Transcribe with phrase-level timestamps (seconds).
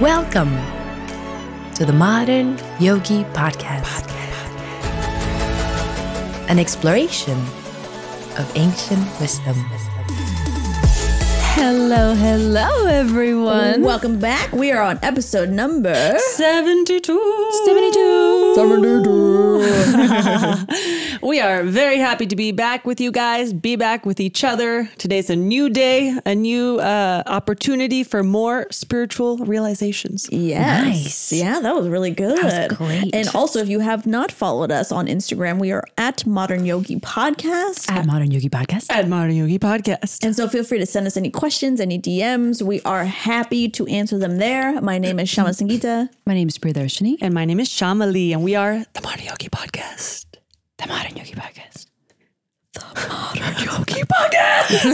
[0.00, 0.52] Welcome
[1.76, 4.10] to the Modern Yogi Podcast,
[6.50, 7.38] an exploration
[8.36, 9.54] of ancient wisdom.
[11.54, 13.82] Hello, hello, everyone.
[13.82, 14.52] Welcome back.
[14.52, 17.52] We are on episode number 72.
[17.64, 18.54] 72.
[21.24, 24.90] we are very happy to be back with you guys, be back with each other.
[24.98, 30.28] Today's a new day, a new uh, opportunity for more spiritual realizations.
[30.30, 30.84] Yes.
[30.84, 31.32] Nice.
[31.32, 32.36] Yeah, that was really good.
[32.38, 33.14] That was great.
[33.14, 36.96] And also, if you have not followed us on Instagram, we are at Modern Yogi
[36.96, 37.90] Podcast.
[37.90, 38.90] At Modern Yogi Podcast.
[38.90, 40.22] At Modern Yogi Podcast.
[40.22, 42.60] And so feel free to send us any questions, any DMs.
[42.60, 44.78] We are happy to answer them there.
[44.82, 46.10] My name is Shama Sangita.
[46.26, 47.16] My name is Priyadarshini.
[47.22, 50.33] And my name is Shamali, and we are the Modern Yogi Podcast.
[50.84, 51.86] The Modern Yogi Podcast.
[52.74, 54.84] The Modern Yogi Podcast.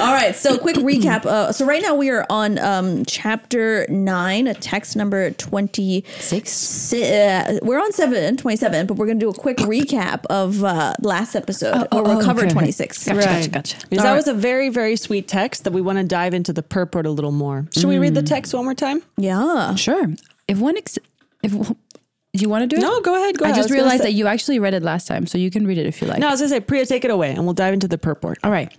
[0.00, 0.34] All right.
[0.34, 1.26] So, quick recap.
[1.26, 6.50] Uh, so, right now we are on um, chapter nine, a text number 26.
[6.50, 6.92] Six.
[6.94, 10.94] Uh, we're on seven, 27, but we're going to do a quick recap of uh,
[11.02, 11.86] last episode.
[11.92, 12.54] oh, or we'll oh, cover okay, okay.
[12.54, 13.08] 26.
[13.08, 13.76] Gotcha, gotcha, gotcha.
[13.90, 16.62] Because that was a very, very sweet text that we want to dive into the
[16.62, 17.66] purport a little more.
[17.74, 19.02] Should we read the text one more time?
[19.18, 19.74] Yeah.
[19.74, 20.06] Sure.
[20.46, 20.98] If one, ex-
[21.42, 21.52] if
[22.34, 22.80] do you want to do it?
[22.80, 23.38] No, go ahead.
[23.38, 23.56] Go I ahead.
[23.56, 25.86] just gonna realized that you actually read it last time, so you can read it
[25.86, 26.18] if you like.
[26.18, 28.38] No, I was gonna say, Priya, take it away, and we'll dive into the purport.
[28.44, 28.72] All right.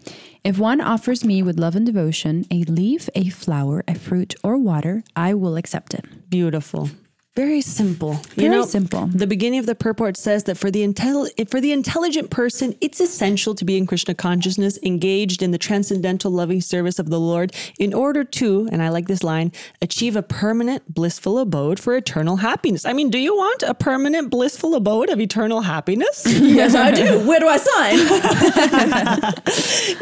[0.43, 4.57] If one offers me with love and devotion a leaf, a flower, a fruit, or
[4.57, 6.29] water, I will accept it.
[6.29, 6.89] Beautiful.
[7.35, 8.15] Very simple.
[8.35, 9.07] Very simple.
[9.07, 12.99] The beginning of the purport says that for the intel- for the intelligent person, it's
[12.99, 17.53] essential to be in Krishna consciousness, engaged in the transcendental loving service of the Lord,
[17.79, 22.35] in order to, and I like this line, achieve a permanent blissful abode for eternal
[22.37, 22.83] happiness.
[22.83, 26.25] I mean, do you want a permanent blissful abode of eternal happiness?
[26.59, 27.25] Yes, I do.
[27.27, 27.97] Where do I sign?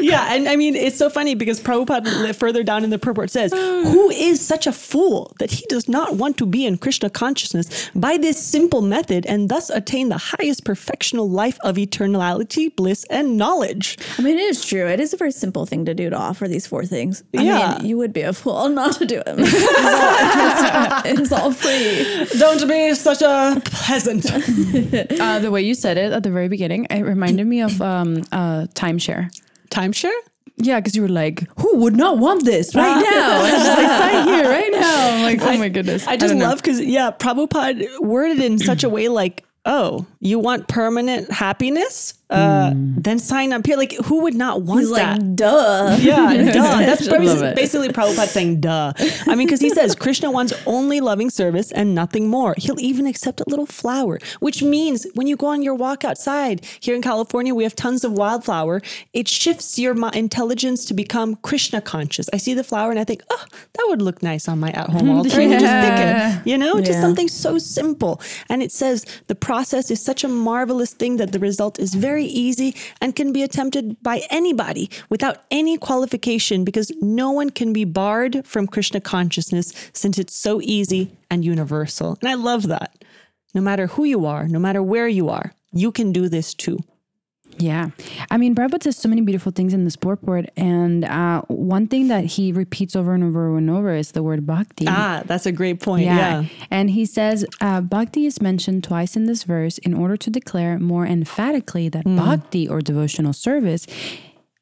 [0.00, 3.52] yeah, and I mean, it's so funny because Prabhupada further down in the purport says,
[3.52, 7.66] Who is such a fool that he does not want to be in Krishna consciousness
[7.94, 13.36] by this simple method and thus attain the highest perfectional life of eternality, bliss, and
[13.42, 13.86] knowledge?
[14.18, 14.86] I mean, it is true.
[14.86, 17.14] It is a very simple thing to do to offer these four things.
[17.36, 17.58] I Yeah.
[17.78, 19.34] mean, you would be a fool not to do it.
[20.38, 22.38] It's all, it's all free.
[22.38, 24.24] Don't be such a peasant.
[25.28, 28.10] Uh, the way you said it at the very beginning, it reminded me of um,
[28.32, 29.24] uh, timeshare.
[29.70, 30.18] Timeshare?
[30.60, 33.86] Yeah, because you were like, "Who would not want this right now?" And just like,
[33.86, 37.10] "Sign here right now." I'm like, "Oh my goodness!" I just don't love because, yeah,
[37.10, 42.14] Prabhupada worded in such a way like, Oh, you want permanent happiness?
[42.30, 43.76] Uh, Then sign up here.
[43.76, 45.18] Like, who would not want He's that?
[45.18, 45.96] like, duh.
[46.00, 46.78] Yeah, duh.
[46.80, 48.92] That's Love basically, Prabhupada saying duh.
[49.26, 52.54] I mean, because he says Krishna wants only loving service and nothing more.
[52.58, 56.66] He'll even accept a little flower, which means when you go on your walk outside
[56.80, 58.82] here in California, we have tons of wildflower.
[59.12, 62.28] It shifts your intelligence to become Krishna conscious.
[62.32, 64.90] I see the flower and I think, oh, that would look nice on my at
[64.90, 65.40] home altar.
[65.40, 68.20] And you just pick it, you know, just something so simple.
[68.48, 72.17] And it says the process is such a marvelous thing that the result is very
[72.24, 77.84] easy and can be attempted by anybody without any qualification because no one can be
[77.84, 82.18] barred from Krishna consciousness since it's so easy and universal.
[82.20, 83.04] And I love that.
[83.54, 86.78] No matter who you are, no matter where you are, you can do this too.
[87.58, 87.90] Yeah.
[88.30, 91.86] I mean, Prabhupada says so many beautiful things in the sport Board and uh, one
[91.86, 94.86] thing that he repeats over and over and over is the word bhakti.
[94.88, 96.04] Ah, that's a great point.
[96.04, 96.44] Yeah.
[96.70, 100.78] And he says uh, bhakti is mentioned twice in this verse in order to declare
[100.78, 103.86] more emphatically that bhakti or devotional service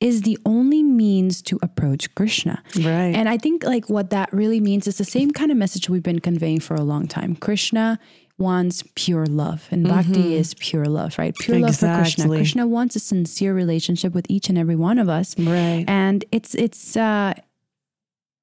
[0.01, 2.63] is the only means to approach Krishna.
[2.77, 3.15] Right.
[3.15, 6.03] And I think like what that really means is the same kind of message we've
[6.03, 7.35] been conveying for a long time.
[7.37, 7.99] Krishna
[8.39, 10.33] wants pure love and bhakti mm-hmm.
[10.33, 11.35] is pure love, right?
[11.37, 12.29] Pure love for Krishna.
[12.29, 15.39] Krishna wants a sincere relationship with each and every one of us.
[15.39, 15.85] Right.
[15.89, 17.35] And it's it's uh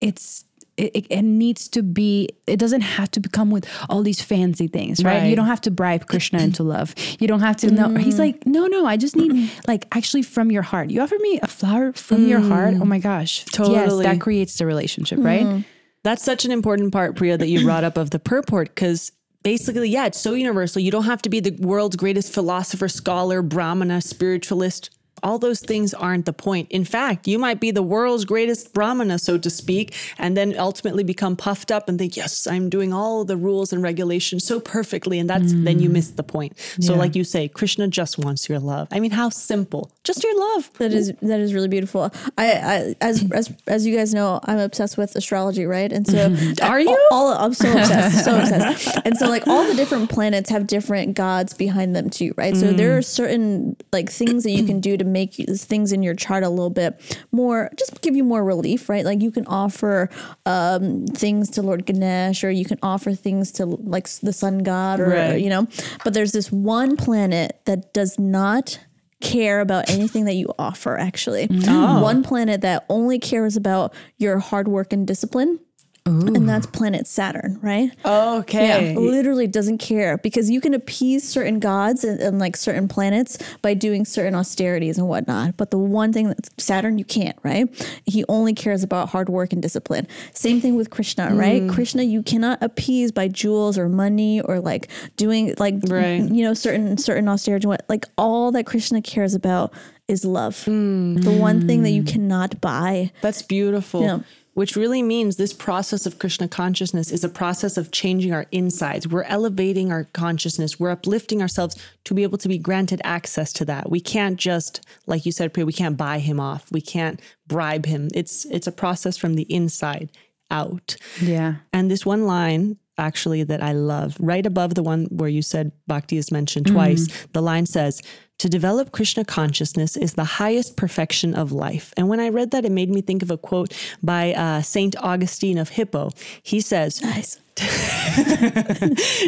[0.02, 0.46] it's
[0.76, 5.04] it, it- needs to be it doesn't have to become with all these fancy things
[5.04, 5.30] right, Right.
[5.30, 6.96] you don't have to bribe krishna into love.
[7.20, 8.00] You don't have to no mm.
[8.00, 10.90] he's like no no i just need like actually from your heart.
[10.90, 12.74] You offer me a flower from your heart?
[12.74, 12.88] Oh mm.
[12.88, 13.46] my gosh.
[13.46, 14.06] Yes Totally.
[14.06, 15.46] that creates the relationship right?
[15.46, 15.62] Mm-hmm.
[16.04, 19.12] That's such an important part, Priya, that you brought up of the purport, because
[19.44, 20.82] basically, yeah, it's so universal.
[20.82, 24.90] You don't have to be the world's greatest philosopher, scholar, brahmana, spiritualist.
[25.24, 26.72] All those things aren't the point.
[26.72, 31.04] In fact, you might be the world's greatest brahmana, so to speak, and then ultimately
[31.04, 35.20] become puffed up and think, yes, I'm doing all the rules and regulations so perfectly.
[35.20, 35.94] And that's then you mm.
[35.94, 36.58] miss the point.
[36.82, 38.88] So, like you say, Krishna just wants your love.
[38.92, 39.92] I mean, how simple.
[40.04, 40.72] Just your love.
[40.80, 42.12] That is that is really beautiful.
[42.38, 45.92] I, I as as as you guys know, I'm obsessed with astrology, right?
[45.92, 47.08] And so Are you?
[47.12, 48.98] All, I'm so obsessed, so obsessed.
[49.06, 52.56] And so like all the different planets have different gods behind them too, right?
[52.56, 52.98] So there mm.
[52.98, 56.50] are certain like things that you can do to make things in your chart a
[56.50, 57.00] little bit
[57.32, 59.06] more, just give you more relief, right?
[59.06, 60.10] Like you can offer
[60.46, 65.00] um, things to Lord Ganesh, or you can offer things to like the sun god,
[65.00, 65.42] or Right.
[65.42, 65.68] you know.
[66.04, 68.80] But there's this one planet that does not
[69.22, 70.98] care about anything that you offer.
[70.98, 75.60] Actually, one planet that only cares about your hard work and discipline.
[76.06, 77.90] And that's planet Saturn, right?
[78.04, 78.94] Okay.
[78.94, 83.38] Yeah, literally doesn't care because you can appease certain gods and, and like certain planets
[83.62, 85.56] by doing certain austerities and whatnot.
[85.56, 87.70] But the one thing that Saturn, you can't, right?
[88.06, 90.06] He only cares about hard work and discipline.
[90.34, 91.62] Same thing with Krishna, right?
[91.62, 91.74] Mm.
[91.74, 96.22] Krishna, you cannot appease by jewels or money or like doing like Right.
[96.22, 97.68] you know certain certain austerity.
[97.88, 99.74] Like all that Krishna cares about
[100.08, 100.56] is love.
[100.66, 101.24] Mm.
[101.24, 102.12] The one thing that you mm.
[102.12, 103.12] cannot buy.
[103.22, 104.02] That's beautiful.
[104.02, 104.20] Yeah.
[104.54, 109.08] Which really means this process of Krishna consciousness is a process of changing our insides.
[109.08, 110.80] We're elevating our consciousness.
[110.80, 113.90] We're uplifting ourselves to be able to be granted access to that.
[113.90, 116.72] We can't just, like you said, Priya, we can't buy him off.
[116.72, 118.10] We can't bribe him.
[118.14, 120.10] It's it's a process from the inside
[120.52, 120.96] out.
[121.20, 121.56] Yeah.
[121.74, 125.72] And this one line actually that I love, right above the one where you said
[125.88, 126.76] bhakti is mentioned mm-hmm.
[126.76, 128.02] twice, the line says,
[128.40, 131.94] to develop Krishna consciousness is the highest perfection of life.
[131.96, 134.96] And when I read that, it made me think of a quote by uh, Saint
[134.98, 136.12] Augustine of Hippo.
[136.42, 137.40] He says, Nice.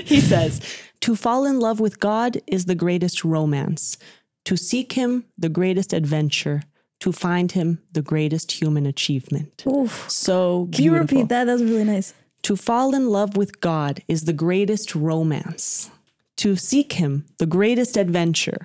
[0.03, 0.59] he says,
[1.05, 3.95] to fall in love with God is the greatest romance.
[4.45, 6.63] To seek him, the greatest adventure.
[7.01, 9.63] To find him, the greatest human achievement.
[9.67, 10.09] Oof.
[10.09, 11.45] So Can you repeat that?
[11.45, 12.15] That was really nice.
[12.43, 15.91] To fall in love with God is the greatest romance.
[16.37, 18.61] To seek Him, the greatest adventure.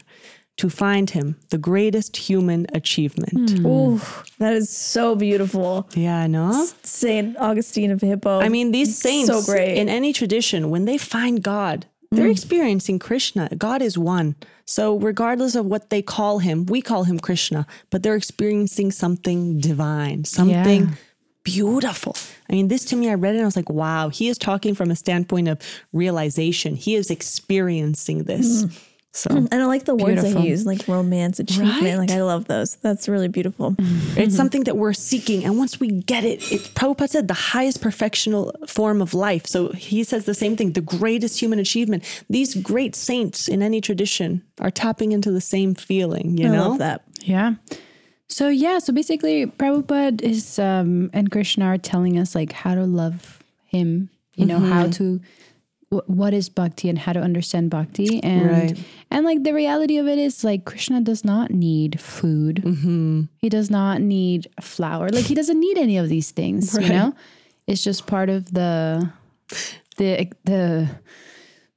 [0.56, 3.50] To find Him, the greatest human achievement.
[3.58, 3.66] Hmm.
[3.66, 4.00] Ooh,
[4.38, 5.88] that is so beautiful.
[5.94, 6.68] Yeah, I know.
[6.82, 8.40] Saint Augustine of Hippo.
[8.40, 9.78] I mean, these saints so great.
[9.78, 12.32] in any tradition, when they find God, they're hmm.
[12.32, 13.48] experiencing Krishna.
[13.56, 14.34] God is one.
[14.66, 19.60] So, regardless of what they call him, we call him Krishna, but they're experiencing something
[19.60, 20.94] divine, something Yeah.
[21.54, 22.16] Beautiful.
[22.48, 24.38] I mean, this to me, I read it and I was like, wow, he is
[24.38, 25.58] talking from a standpoint of
[25.92, 26.74] realization.
[26.74, 28.64] He is experiencing this.
[28.64, 28.86] Mm.
[29.12, 31.82] So, mm, and I like the words that he used, like romance, achievement.
[31.82, 31.96] Right?
[31.96, 32.76] Like I love those.
[32.76, 33.74] That's really beautiful.
[33.78, 34.30] It's mm-hmm.
[34.30, 35.44] something that we're seeking.
[35.44, 39.46] And once we get it, it's Prabhupada said the highest perfectional form of life.
[39.46, 42.04] So he says the same thing, the greatest human achievement.
[42.30, 46.68] These great saints in any tradition are tapping into the same feeling, you I know?
[46.68, 47.02] love that.
[47.22, 47.54] Yeah.
[48.30, 52.84] So yeah, so basically Prabhupada is um and Krishna are telling us like how to
[52.86, 55.20] love him, you know, how to
[55.90, 58.78] wh- what is bhakti and how to understand bhakti and Right.
[59.10, 62.62] and like the reality of it is like Krishna does not need food.
[63.42, 65.08] He does not need flour.
[65.10, 67.14] Like he doesn't need any of these things, you know?
[67.66, 69.10] It's just part of the
[69.98, 70.88] the the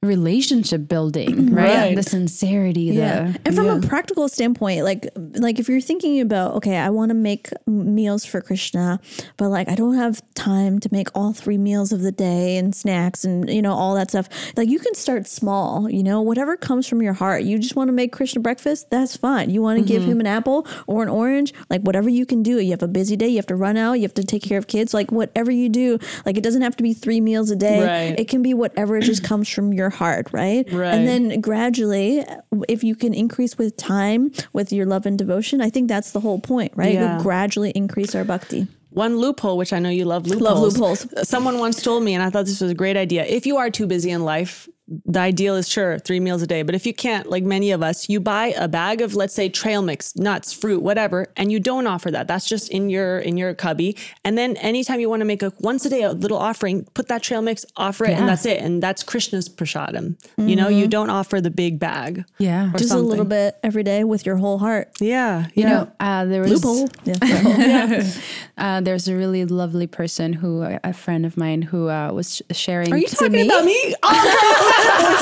[0.04, 1.54] relationship building, mm-hmm.
[1.54, 1.76] right?
[1.76, 1.96] Right.
[1.96, 3.32] The sincerity, Yeah.
[3.32, 7.10] the And from a practical standpoint, like like if you're thinking about, okay, I want
[7.10, 9.00] to make meals for Krishna,
[9.36, 12.74] but like I don't have time to make all three meals of the day and
[12.74, 14.28] snacks and you know all that stuff.
[14.56, 17.44] Like you can start small, you know, whatever comes from your heart.
[17.44, 19.50] You just want to make Krishna breakfast, that's fine.
[19.50, 20.12] You want to give mm-hmm.
[20.12, 22.58] him an apple or an orange, like whatever you can do.
[22.60, 24.58] You have a busy day, you have to run out, you have to take care
[24.58, 25.98] of kids, like whatever you do.
[26.26, 27.80] Like it doesn't have to be 3 meals a day.
[27.84, 28.18] Right.
[28.18, 30.70] It can be whatever just comes from your heart, right?
[30.72, 30.94] Right.
[30.94, 32.24] And then gradually,
[32.68, 36.20] if you can increase with time with your love and devotion, I think that's the
[36.20, 36.94] whole point, right?
[36.94, 37.18] Yeah.
[37.22, 38.66] Gradually increase our bhakti.
[38.90, 40.42] One loophole, which I know you love loopholes.
[40.42, 41.28] Love loopholes.
[41.28, 43.24] Someone once told me, and I thought this was a great idea.
[43.24, 44.68] If you are too busy in life,
[45.06, 46.62] the ideal is sure three meals a day.
[46.62, 49.48] But if you can't, like many of us, you buy a bag of let's say
[49.48, 52.28] trail mix, nuts, fruit, whatever, and you don't offer that.
[52.28, 53.96] That's just in your in your cubby.
[54.24, 57.08] And then anytime you want to make a once a day a little offering, put
[57.08, 58.60] that trail mix, offer it, and that's it.
[58.60, 60.16] And that's Krishna's prasadam.
[60.36, 62.24] You know, you don't offer the big bag.
[62.38, 62.70] yeah.
[62.74, 64.90] or Just a little bit every day with your whole heart.
[65.00, 65.68] Yeah, You yeah.
[65.68, 66.88] know, uh, there was Loophole.
[67.04, 68.10] Yeah.
[68.58, 72.92] uh, there's a really lovely person who a friend of mine who uh, was sharing.
[72.92, 73.46] Are you to talking me.
[73.46, 73.94] about me?
[74.02, 74.70] Oh,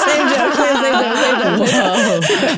[0.06, 0.54] same joke.
[0.54, 1.16] Same joke.
[1.16, 1.68] Same joke.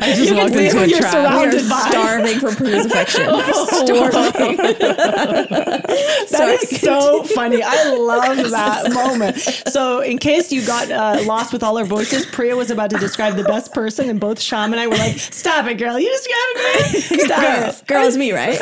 [0.02, 1.12] I just walked see into who a you're trap.
[1.12, 1.88] surrounded We are by.
[1.90, 3.24] starving for Priya's affection.
[6.30, 7.62] That is so funny.
[7.62, 9.36] I love that moment.
[9.68, 12.98] So, in case you got uh, lost with all our voices, Priya was about to
[12.98, 15.98] describe the best person, and both Sham and I were like, "Stop it, girl!
[15.98, 17.18] You described me.
[17.24, 18.58] Stop Girl, it." girl, it's me, right?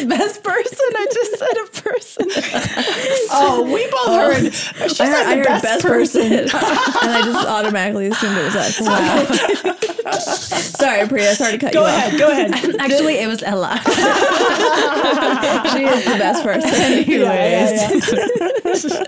[0.00, 0.78] The best person.
[0.96, 2.26] I just said a person.
[3.36, 4.32] Oh, we both oh.
[4.32, 4.54] heard.
[4.92, 6.32] She I heard, the I heard best, best, person.
[6.32, 8.80] and I just automatically assumed it was us.
[10.04, 10.14] Wow.
[10.20, 11.34] Sorry, Priya.
[11.34, 11.80] Sorry to cut you.
[11.80, 12.18] Go you ahead.
[12.18, 12.76] Go ahead.
[12.78, 13.80] Actually, it was Ella.
[15.72, 16.70] She is the best person.
[16.70, 18.10] Anyways,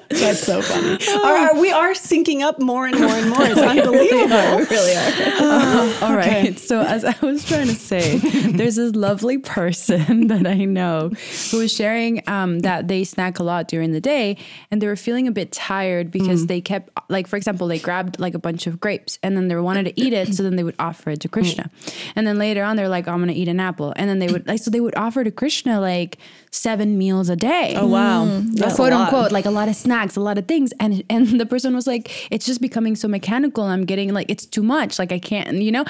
[0.09, 0.99] That's so funny.
[1.23, 3.45] Are- we are syncing up more and more and more.
[3.45, 4.57] It's unbelievable.
[4.57, 5.13] We really are.
[5.39, 6.45] Uh, All right.
[6.45, 6.59] right.
[6.59, 11.11] So as I was trying to say, there's this lovely person that I know
[11.51, 14.37] who was sharing um, that they snack a lot during the day,
[14.71, 16.49] and they were feeling a bit tired because Mm.
[16.49, 19.57] they kept, like, for example, they grabbed like a bunch of grapes, and then they
[19.57, 21.71] wanted to eat it, so then they would offer it to Krishna,
[22.15, 24.47] and then later on they're like, I'm gonna eat an apple, and then they would
[24.47, 26.19] like, so they would offer to Krishna like
[26.51, 27.75] seven meals a day.
[27.77, 29.03] Oh wow, That's quote lot.
[29.13, 31.87] unquote, like a lot of snacks, a lot of things, and and the person was
[31.87, 33.65] like, it's just becoming so mechanical.
[33.65, 34.99] I'm getting like it's too much.
[34.99, 35.85] Like I can't, you know,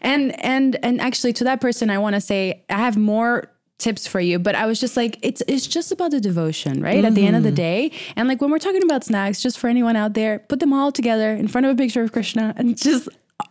[0.00, 3.48] and and and actually to that person, I want to say I have more
[3.86, 7.04] tips for you but i was just like it's it's just about the devotion right
[7.08, 9.68] at the end of the day and like when we're talking about snacks just for
[9.74, 12.76] anyone out there put them all together in front of a picture of krishna and
[12.88, 13.08] just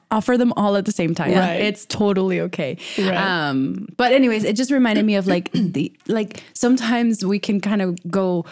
[0.09, 1.61] offer them all at the same time Right.
[1.69, 3.15] it's totally okay Right.
[3.17, 7.81] um but anyways it just reminded me of like the like sometimes we can kind
[7.81, 8.45] of go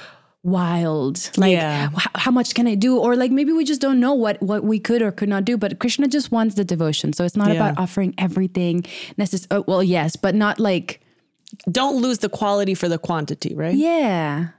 [0.44, 1.90] wild like Yeah.
[1.96, 4.64] h- how much can i do or like maybe we just don't know what what
[4.64, 7.50] we could or could not do but krishna just wants the devotion so it's not
[7.50, 7.56] Yeah.
[7.56, 8.84] about offering everything
[9.18, 11.02] necess- oh, well yes but not like
[11.72, 13.76] Don't lose the quality for the quantity, right?
[13.76, 14.50] yeah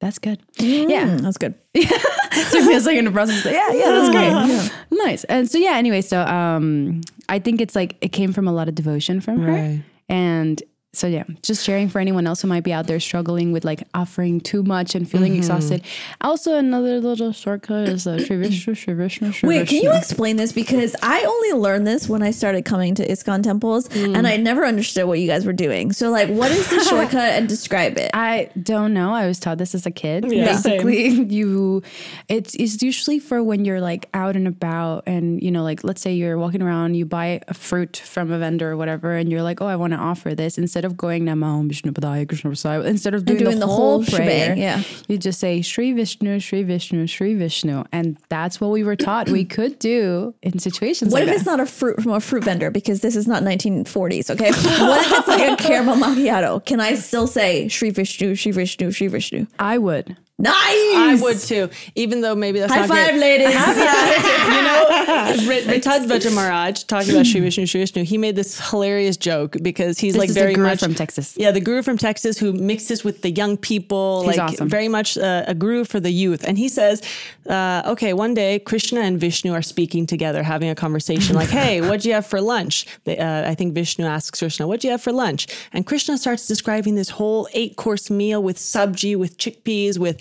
[0.00, 1.54] that's good yeah Mm, that's good.
[1.74, 3.44] took me a second to process.
[3.44, 4.98] Yeah, yeah, that's great.
[5.04, 5.24] Nice.
[5.24, 8.66] And so yeah, anyway, so um I think it's like it came from a lot
[8.68, 9.52] of devotion from her.
[9.52, 9.82] Right.
[10.08, 10.62] And
[10.92, 13.84] so yeah, just sharing for anyone else who might be out there struggling with like
[13.94, 15.84] offering too much and feeling exhausted.
[16.20, 19.32] Also another little shortcut is uh, Shri Vishnu, Shrivishna.
[19.44, 20.50] Wait, can you explain this?
[20.50, 24.64] Because I only learned this when I started coming to ISKCON temples, and I never
[24.64, 25.92] understood what you guys were doing.
[25.92, 28.10] So, like, what is the shortcut and describe it?
[28.12, 29.14] I don't know.
[29.14, 30.30] I was taught this as a kid.
[30.30, 31.82] Yeah, Basically, you
[32.28, 36.02] it's it's usually for when you're like out and about and you know, like let's
[36.02, 39.42] say you're walking around, you buy a fruit from a vendor or whatever, and you're
[39.42, 40.58] like, Oh, I want to offer this.
[40.58, 44.02] Instead of going Namo Vishnu Padaya Krishna Prasad, instead of doing, doing the, the whole,
[44.02, 44.82] whole prayer, shebang, yeah.
[45.08, 47.84] you just say Sri Vishnu, Sri Vishnu, Sri Vishnu.
[47.92, 51.36] And that's what we were taught we could do in situations What like if that.
[51.36, 52.70] it's not a fruit from a fruit vendor?
[52.70, 54.50] Because this is not 1940s, okay?
[54.84, 56.64] what if it's like a caramel macchiato?
[56.64, 59.46] Can I still say Sri Vishnu, Sri Vishnu, Sri Vishnu?
[59.58, 60.16] I would.
[60.40, 60.54] Nice.
[60.56, 62.80] I would too, even though maybe that's not.
[62.80, 63.20] High not five, great.
[63.20, 63.54] ladies.
[64.56, 68.04] you know, Rit- Ritadhvaja Maharaj talking about Shri Vishnu, Shri Vishnu.
[68.04, 71.36] He made this hilarious joke because he's This like very guru much from Texas.
[71.36, 74.68] Yeah, the guru from Texas who mixes with the young people, He's like awesome.
[74.68, 76.44] very much uh, a guru for the youth.
[76.46, 77.02] And he says,
[77.48, 81.36] uh, okay, one day Krishna and Vishnu are speaking together, having a conversation.
[81.36, 82.86] Like, hey, what'd you have for lunch?
[83.04, 85.48] They, uh, I think Vishnu asks Krishna, what'd you have for lunch?
[85.72, 90.18] And Krishna starts describing this whole eight course meal with sabji, with chickpeas, with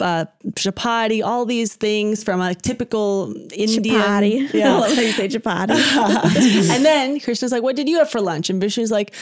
[0.00, 4.00] uh, chapati, all these things from a typical Indian.
[4.00, 4.48] Chapati.
[4.48, 4.76] I Yeah.
[4.78, 5.70] love how you say chapati.
[6.70, 9.14] and then Krishna's like, "What did you have for lunch?" And Vishnu's like,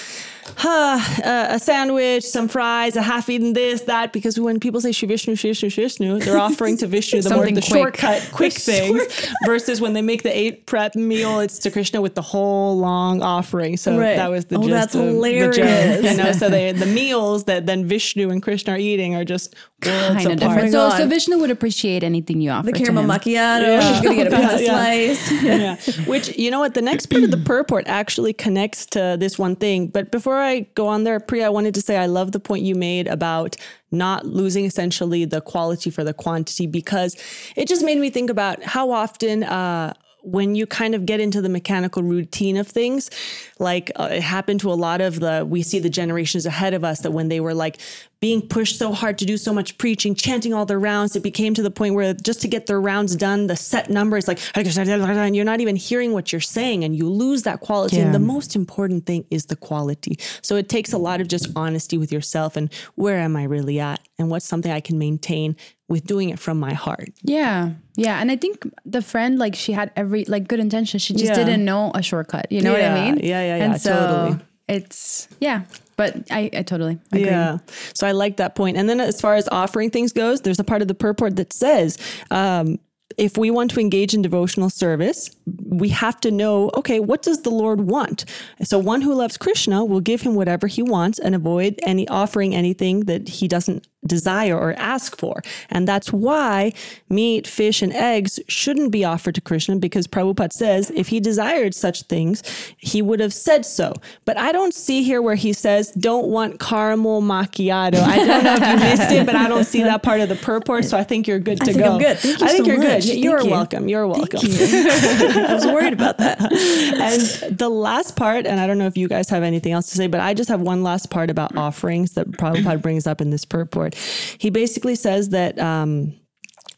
[0.56, 5.08] huh, uh, "A sandwich, some fries, a half-eaten this, that." Because when people say Shri
[5.08, 7.64] Vishnu, Shri Vishnu, Shri Vishnu, they're offering to Vishnu the more the quick.
[7.64, 9.02] shortcut, quick things.
[9.44, 13.22] Versus when they make the eight prep meal, it's to Krishna with the whole long
[13.22, 13.76] offering.
[13.76, 14.16] So Right.
[14.16, 15.56] that was the Oh, that's of the hilarious.
[15.56, 16.02] joke.
[16.10, 19.54] You know, so they, the meals that then Vishnu and Krishna are eating are just
[19.84, 20.61] worlds Kind of apart.
[20.66, 20.72] Different.
[20.72, 20.98] so, God.
[20.98, 22.66] so Vishnu would appreciate anything you offer.
[22.66, 23.10] The caramel him.
[23.10, 23.80] macchiato.
[23.80, 25.14] She's gonna get a Yeah, pizza yeah.
[25.14, 25.42] slice.
[25.96, 26.04] yeah.
[26.06, 29.56] Which, you know what, the next part of the purport actually connects to this one
[29.56, 29.88] thing.
[29.88, 32.64] But before I go on there, Priya, I wanted to say I love the point
[32.64, 33.56] you made about
[33.90, 37.16] not losing essentially the quality for the quantity because
[37.56, 39.92] it just made me think about how often, uh,
[40.24, 43.10] when you kind of get into the mechanical routine of things,
[43.58, 46.84] like uh, it happened to a lot of the, we see the generations ahead of
[46.84, 47.78] us that when they were like
[48.22, 51.54] being pushed so hard to do so much preaching, chanting all their rounds, it became
[51.54, 54.38] to the point where just to get their rounds done, the set number is like,
[54.54, 57.98] and you're not even hearing what you're saying and you lose that quality.
[57.98, 60.20] And the most important thing is the quality.
[60.40, 63.80] So it takes a lot of just honesty with yourself and where am I really
[63.80, 65.56] at and what's something I can maintain
[65.88, 67.10] with doing it from my heart.
[67.22, 67.70] Yeah.
[67.96, 68.20] Yeah.
[68.20, 71.00] And I think the friend, like, she had every, like, good intention.
[71.00, 71.34] She just Yeah.
[71.34, 72.52] didn't know a shortcut.
[72.52, 73.18] You know what I mean?
[73.18, 74.38] Yeah, yeah, yeah, And so totally.
[74.72, 75.62] It's, yeah.
[75.96, 77.26] But I, I totally agree.
[77.26, 77.58] Yeah.
[77.94, 78.76] So I like that point.
[78.76, 81.52] And then as far as offering things goes, there's a part of the purport that
[81.52, 81.98] says,
[82.30, 82.78] um,
[83.18, 85.30] if we want to engage in devotional service,
[85.64, 88.24] we have to know, okay, what does the Lord want?
[88.62, 92.54] So one who loves Krishna will give him whatever he wants and avoid any offering
[92.54, 95.42] anything that he doesn't desire or ask for.
[95.70, 96.72] And that's why
[97.08, 101.74] meat, fish, and eggs shouldn't be offered to Krishna because Prabhupada says if he desired
[101.74, 102.42] such things,
[102.78, 103.92] he would have said so.
[104.24, 107.94] But I don't see here where he says, don't want caramel macchiato.
[108.00, 110.36] I don't know if you missed it, but I don't see that part of the
[110.36, 110.84] purport.
[110.84, 111.92] So I think you're good to think go.
[111.92, 112.18] I'm good.
[112.18, 113.04] Thank you I think so you're much.
[113.04, 113.16] good.
[113.16, 113.50] You're you.
[113.50, 113.88] welcome.
[113.88, 114.40] You're welcome.
[114.42, 116.40] I was worried about that.
[116.40, 119.96] and the last part, and I don't know if you guys have anything else to
[119.96, 123.30] say, but I just have one last part about offerings that Prabhupada brings up in
[123.30, 123.91] this purport.
[124.38, 126.14] He basically says that, um,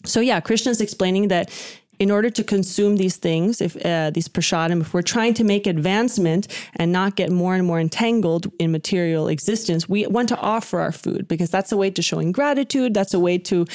[0.04, 1.50] so yeah, Krishna's explaining that
[1.98, 5.66] in order to consume these things, if uh, these prashadam, if we're trying to make
[5.66, 10.80] advancement and not get more and more entangled in material existence, we want to offer
[10.80, 12.94] our food because that's a way to showing gratitude.
[12.94, 13.66] That's a way to,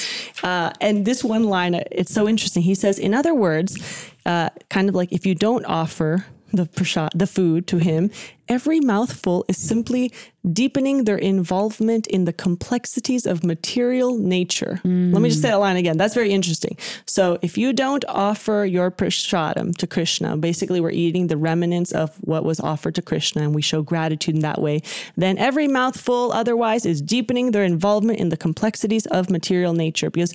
[0.42, 2.62] uh, and this one line, uh, it's so interesting.
[2.62, 3.78] He says, in other words,
[4.26, 8.10] uh, kind of like if you don't offer the prashad, the food to him,
[8.48, 10.12] every mouthful is simply
[10.52, 14.80] deepening their involvement in the complexities of material nature.
[15.12, 15.96] Let me just say that line again.
[15.96, 16.76] That's very interesting.
[17.06, 22.16] So if you don't offer your prashadam to Krishna, basically we're eating the remnants of
[22.22, 24.80] what was offered to Krishna and we show gratitude in that way,
[25.16, 30.34] then every mouthful otherwise is deepening their involvement in the complexities of material nature because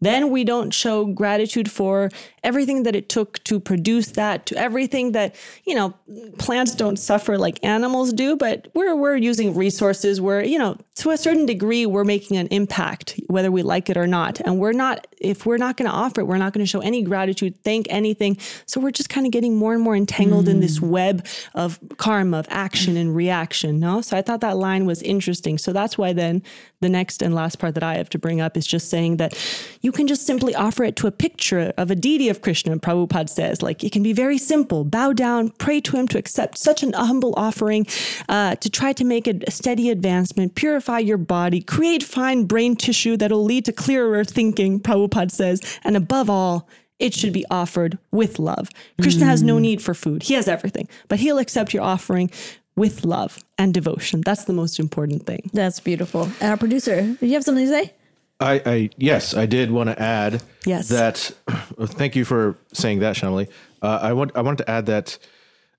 [0.00, 2.10] then we don't show gratitude for
[2.44, 5.34] everything that it took to produce that, to everything that,
[5.64, 5.94] you know,
[6.38, 11.10] plants don't suffer like animals do, but we're we're using resources where, you know, to
[11.10, 14.40] a certain degree we're making an impact, whether we like it or not.
[14.40, 16.80] And we're not if we're not going to offer it, we're not going to show
[16.80, 18.36] any gratitude, thank anything.
[18.66, 20.88] So we're just kind of getting more and more entangled in this mm.
[20.88, 23.80] web of karma, of action and reaction.
[23.80, 24.02] No?
[24.02, 25.58] So I thought that line was interesting.
[25.58, 26.42] So that's why then
[26.80, 29.34] the next and last part that I have to bring up is just saying that
[29.80, 32.76] you can just simply offer it to a picture of a deity of Krishna.
[32.78, 34.84] Prabhupada says, like, it can be very simple.
[34.84, 37.86] Bow down, pray to him to accept such an humble offering,
[38.28, 43.16] uh, to try to make a steady advancement, purify your body, create fine brain tissue
[43.16, 45.78] that'll lead to clearer thinking, Prabhupada says.
[45.82, 48.70] And above all, it should be offered with love.
[49.00, 50.22] Krishna has no need for food.
[50.22, 52.30] He has everything, but he'll accept your offering
[52.74, 54.20] with love and devotion.
[54.20, 55.50] That's the most important thing.
[55.52, 56.24] That's beautiful.
[56.40, 57.92] And our producer, did you have something to say?
[58.40, 60.88] I, I yes, I did want to add Yes.
[60.88, 61.32] that.
[61.80, 63.48] Thank you for saying that, Shamli.
[63.82, 65.18] Uh, I want I wanted to add that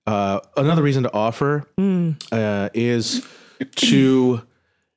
[0.08, 1.66] uh, another reason to offer
[2.32, 3.26] uh, is
[3.76, 4.42] to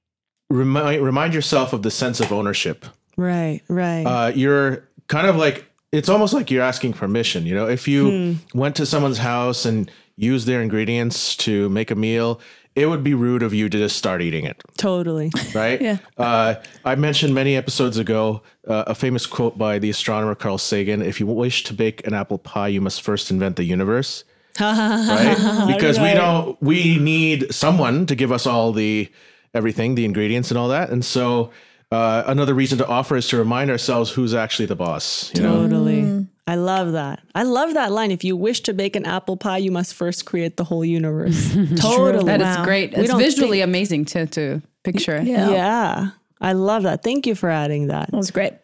[0.50, 2.84] remind remind yourself of the sense of ownership.
[3.16, 4.04] Right, right.
[4.04, 7.44] Uh, you're kind of like it's almost like you're asking permission.
[7.46, 11.94] You know, if you went to someone's house and used their ingredients to make a
[11.94, 12.40] meal,
[12.76, 15.30] it would be rude of you to just start eating it totally.
[15.54, 15.80] right?
[15.90, 15.98] Yeah.
[16.16, 21.02] Uh, I mentioned many episodes ago uh, a famous quote by the astronomer Carl Sagan:
[21.02, 24.24] "If you wish to bake an apple pie, you must first invent the universe."
[24.60, 25.64] right?
[25.68, 29.10] Because we don't, we need someone to give us all the
[29.54, 31.50] everything, the ingredients, and all that, and so.
[31.92, 35.32] Uh, another reason to offer is to remind ourselves who's actually the boss.
[35.34, 36.19] You know, Totally.
[36.46, 37.20] I love that.
[37.34, 38.10] I love that line.
[38.10, 41.54] If you wish to bake an apple pie, you must first create the whole universe.
[41.76, 42.24] totally.
[42.24, 42.64] That is Wow.
[42.64, 42.92] great.
[42.96, 45.20] We It's don't visually amazing to to picture.
[45.22, 45.50] Yeah.
[45.50, 46.10] Yeah.
[46.40, 47.02] I love that.
[47.02, 48.10] Thank you for adding that.
[48.10, 48.54] That was great.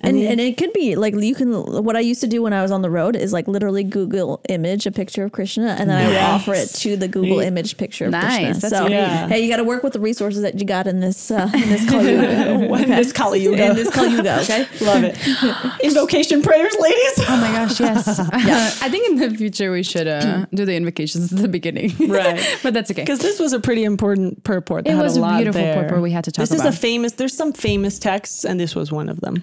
[0.00, 1.52] And, and it could be like you can
[1.84, 4.40] what I used to do when I was on the road is like literally Google
[4.48, 7.76] image a picture of Krishna and then I would offer it to the Google image
[7.76, 8.52] picture of Nice, Krishna.
[8.60, 8.92] that's so great.
[8.92, 9.28] Yeah.
[9.28, 11.68] hey, you got to work with the resources that you got in this uh, in
[11.68, 12.52] this Kali Yuga.
[12.54, 13.66] In this Kali Yuga.
[13.70, 14.66] In this Kali Yuga, okay?
[14.80, 15.18] Love it.
[15.84, 17.18] Invocation prayers, ladies.
[17.28, 18.18] Oh my gosh, yes.
[18.46, 18.70] yeah.
[18.80, 21.92] I think in the future we should uh, do the invocations at the beginning.
[22.08, 22.40] Right.
[22.62, 23.02] but that's okay.
[23.02, 24.84] Because this was a pretty important purport.
[24.84, 25.82] that It had was a lot beautiful there.
[25.82, 28.74] purport we had to talk This is a famous, there's some famous texts, and this
[28.74, 29.42] was one of them.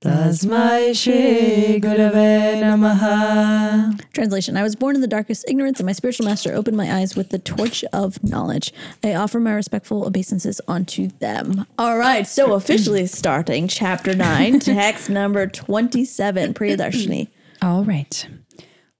[0.00, 6.26] Tasmai Shri Gurave Namaha Translation I was born in the darkest ignorance, and my spiritual
[6.26, 8.72] master opened my eyes with the torch of knowledge.
[9.02, 11.66] I offer my respectful obeisances unto them.
[11.78, 17.26] All right, so officially starting chapter 9, text number 27, Priyadarshini.
[17.60, 18.28] All right.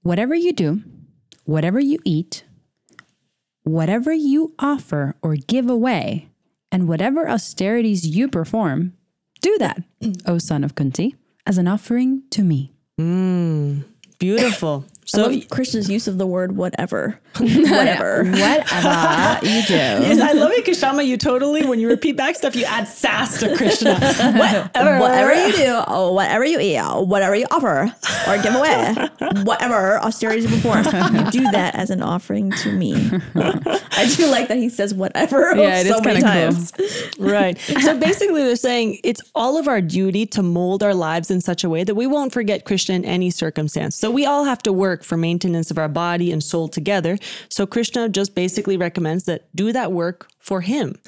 [0.02, 0.82] Whatever you do,
[1.44, 2.42] whatever you eat,
[3.62, 6.28] whatever you offer or give away,
[6.72, 8.94] and whatever austerities you perform,
[9.40, 9.82] do that,
[10.26, 11.14] O son of Kunti,
[11.46, 12.72] as an offering to me.
[13.00, 13.84] Mm,
[14.18, 14.84] beautiful.
[15.14, 17.18] I So love Krishna's use of the word whatever.
[17.38, 18.24] whatever.
[18.24, 19.74] Whatever you do.
[19.74, 21.06] Yes, I love it, Kishama.
[21.06, 23.94] You totally, when you repeat back stuff, you add sass to Krishna.
[23.94, 24.98] Whatever.
[25.00, 25.74] Whatever you do,
[26.12, 27.92] whatever you eat, whatever you offer
[28.28, 28.94] or give away,
[29.44, 32.94] whatever austerities you perform, you do that as an offering to me.
[33.34, 36.52] I do like that he says whatever Yeah, so is many kinda cool.
[36.52, 36.72] times.
[37.18, 37.58] Right.
[37.82, 41.64] So basically, they're saying it's all of our duty to mold our lives in such
[41.64, 43.96] a way that we won't forget Krishna in any circumstance.
[43.96, 47.18] So we all have to work for maintenance of our body and soul together.
[47.48, 50.98] So Krishna just basically recommends that do that work for him.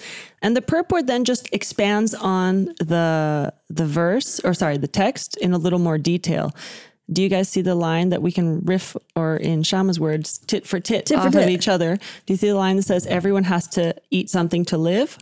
[0.43, 5.53] And the purport then just expands on the the verse or sorry, the text in
[5.53, 6.53] a little more detail.
[7.13, 10.65] Do you guys see the line that we can riff, or in Shama's words, tit
[10.65, 11.97] for tit, Tit for off of each other?
[11.97, 15.19] Do you see the line that says everyone has to eat something to live?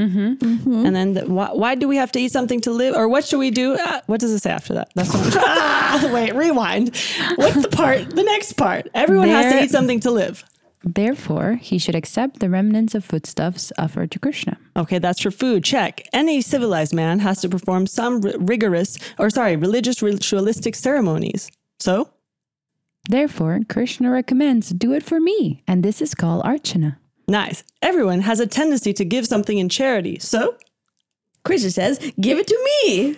[0.00, 2.94] And then the, why, why do we have to eat something to live?
[2.96, 3.74] Or what should we do?
[3.74, 4.90] Uh, what does it say after that?
[4.94, 6.96] That's not, ah, wait, rewind.
[7.36, 8.10] What's the part?
[8.10, 8.88] The next part.
[8.94, 10.44] Everyone has to eat something to live.
[10.82, 14.56] Therefore, he should accept the remnants of foodstuffs offered to Krishna.
[14.76, 15.62] Okay, that's for food.
[15.62, 16.08] Check.
[16.14, 21.50] Any civilized man has to perform some ri- rigorous, or sorry, religious ritualistic ceremonies.
[21.80, 22.08] So,
[23.08, 26.96] Therefore, Krishna recommends do it for me, and this is called archana.
[27.30, 27.62] Nice.
[27.80, 30.18] Everyone has a tendency to give something in charity.
[30.18, 30.56] So,
[31.44, 33.16] Krishna says, "Give it to me."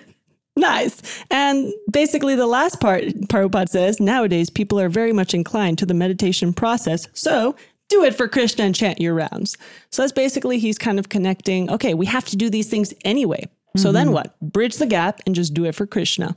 [0.54, 1.24] Nice.
[1.30, 5.94] And basically, the last part, Prabhupada says, nowadays people are very much inclined to the
[5.94, 7.08] meditation process.
[7.14, 7.56] So
[7.88, 9.56] do it for Krishna and chant your rounds.
[9.90, 13.48] So that's basically, he's kind of connecting, okay, we have to do these things anyway.
[13.76, 14.14] So then mm-hmm.
[14.14, 14.40] what?
[14.40, 16.36] Bridge the gap and just do it for Krishna.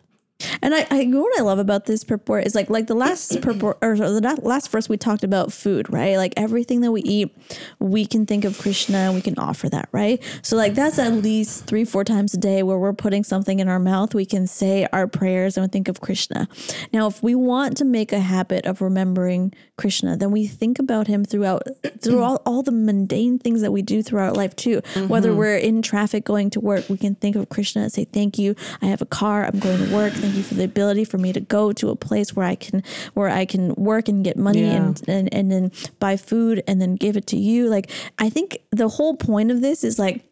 [0.62, 2.96] And I, I you know what I love about this purport is like like the
[2.96, 6.18] last purport or the la- last verse we talked about food, right?
[6.18, 7.36] Like everything that we eat,
[7.80, 10.22] we can think of Krishna and we can offer that, right?
[10.42, 13.68] So like that's at least three four times a day where we're putting something in
[13.68, 14.14] our mouth.
[14.14, 16.48] We can say our prayers and think of Krishna.
[16.92, 21.08] Now, if we want to make a habit of remembering Krishna, then we think about
[21.08, 21.64] him throughout
[22.02, 24.82] through all, all the mundane things that we do throughout life too.
[25.08, 25.38] Whether mm-hmm.
[25.38, 28.56] we're in traffic going to work, we can think of Krishna and say, Thank you.
[28.82, 30.14] I have a car, I'm going to work.
[30.14, 32.84] Thank you for the ability for me to go to a place where I can
[33.14, 34.76] where I can work and get money Yeah.
[34.76, 37.70] and, and and then buy food and then give it to you.
[37.70, 40.24] Like I think the whole point of this is like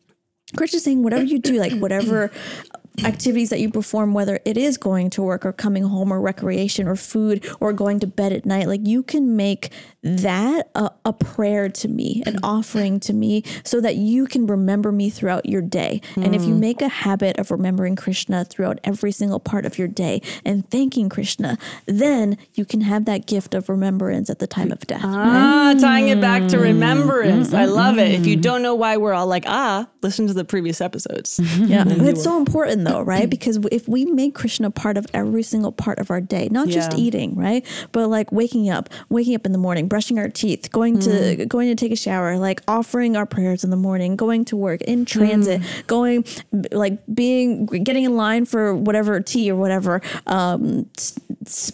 [0.58, 2.30] Chris is saying whatever you do, like whatever
[3.04, 6.88] activities that you perform, whether it is going to work or coming home or recreation
[6.88, 9.72] or food or going to bed at night, like you can make
[10.04, 12.40] that a, a prayer to me, an mm.
[12.44, 16.02] offering to me, so that you can remember me throughout your day.
[16.16, 16.60] And if you mm.
[16.60, 21.10] make a habit of remembering Krishna throughout every single part of your day and thanking
[21.10, 25.02] Krishna, then you can have that gift of remembrance at the time of death.
[25.04, 27.54] Ah, tying it back to remembrance.
[27.54, 27.74] I mm-hmm.
[27.74, 28.12] love it.
[28.12, 28.42] If you mm-hmm.
[28.42, 31.40] don't know why we're all like, ah, listen to the previous episodes.
[31.40, 31.64] Mm-hmm.
[31.74, 33.28] Yeah, but it's so important though, right?
[33.28, 36.94] Because if we make Krishna part of every single part of our day, not just
[36.94, 40.98] eating, right, but like waking up, waking up in the morning, brushing our teeth, going
[40.98, 44.58] to going to take a shower, like offering our prayers in the morning, going to
[44.58, 46.26] work, in transit, going
[46.72, 50.90] like being getting in line for whatever tea or whatever, um,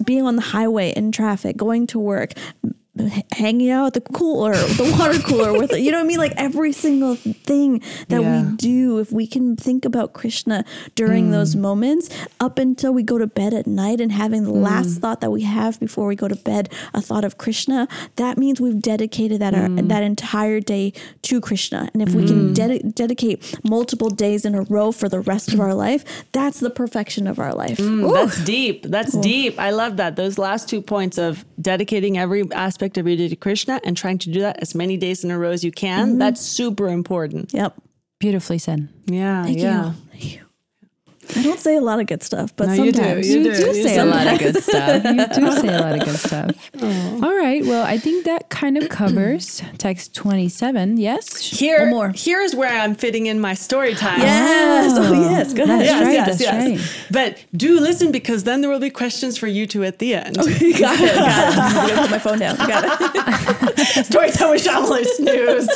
[0.03, 2.34] being on the highway in traffic, going to work.
[3.31, 5.79] Hanging out at the cooler, the water cooler with it.
[5.79, 6.17] You know what I mean?
[6.17, 8.43] Like every single thing that Yeah.
[8.43, 11.31] we do, if we can think about Krishna during hmm.
[11.31, 12.09] those moments
[12.39, 15.01] up until we go to bed at night and having the last hmm.
[15.01, 18.59] thought that we have before we go to bed, a thought of Krishna, that means
[18.59, 21.89] we've dedicated that our, that entire day to Krishna.
[21.93, 25.59] And if we can dedi- dedicate multiple days in a row for the rest of
[25.59, 27.77] our life, that's the perfection of our life.
[27.77, 28.83] That's deep.
[28.83, 29.59] That's deep.
[29.59, 30.15] I love that.
[30.15, 34.17] Those last two points of dedicating every aspect of your day to Krishna and trying
[34.19, 36.10] to do that as many days in a row as you can.
[36.10, 36.17] Mm-hmm.
[36.19, 37.54] That's super important.
[37.54, 37.75] Yep.
[38.19, 38.89] Beautifully said.
[39.06, 39.43] Yeah.
[39.43, 39.88] Thank yeah.
[39.88, 39.93] you.
[40.12, 40.41] Thank you.
[41.36, 42.97] I don't say a lot of good stuff, but No, you do.
[42.97, 43.56] sometimes You You do.
[43.56, 45.04] do You say a lot of good stuff.
[45.04, 46.71] You do say a lot of good stuff.
[46.82, 47.28] All
[47.61, 47.69] right.
[47.69, 50.97] Well, I think that kind of covers text 27.
[50.97, 51.37] Yes?
[51.37, 52.13] Here, One more.
[52.15, 54.19] here's where I'm fitting in my story time.
[54.21, 54.93] Yes.
[54.95, 55.53] Ah, oh, yes.
[55.53, 55.79] Go ahead.
[55.81, 57.05] That's Yes, right, yes, that's yes.
[57.11, 60.35] But do listen because then there will be questions for you two at the end.
[60.37, 60.79] got it.
[60.79, 61.17] Got it.
[61.17, 62.55] I'm gonna put my phone down.
[62.57, 64.05] Got it.
[64.05, 65.67] Story time with Shyamalan snooze.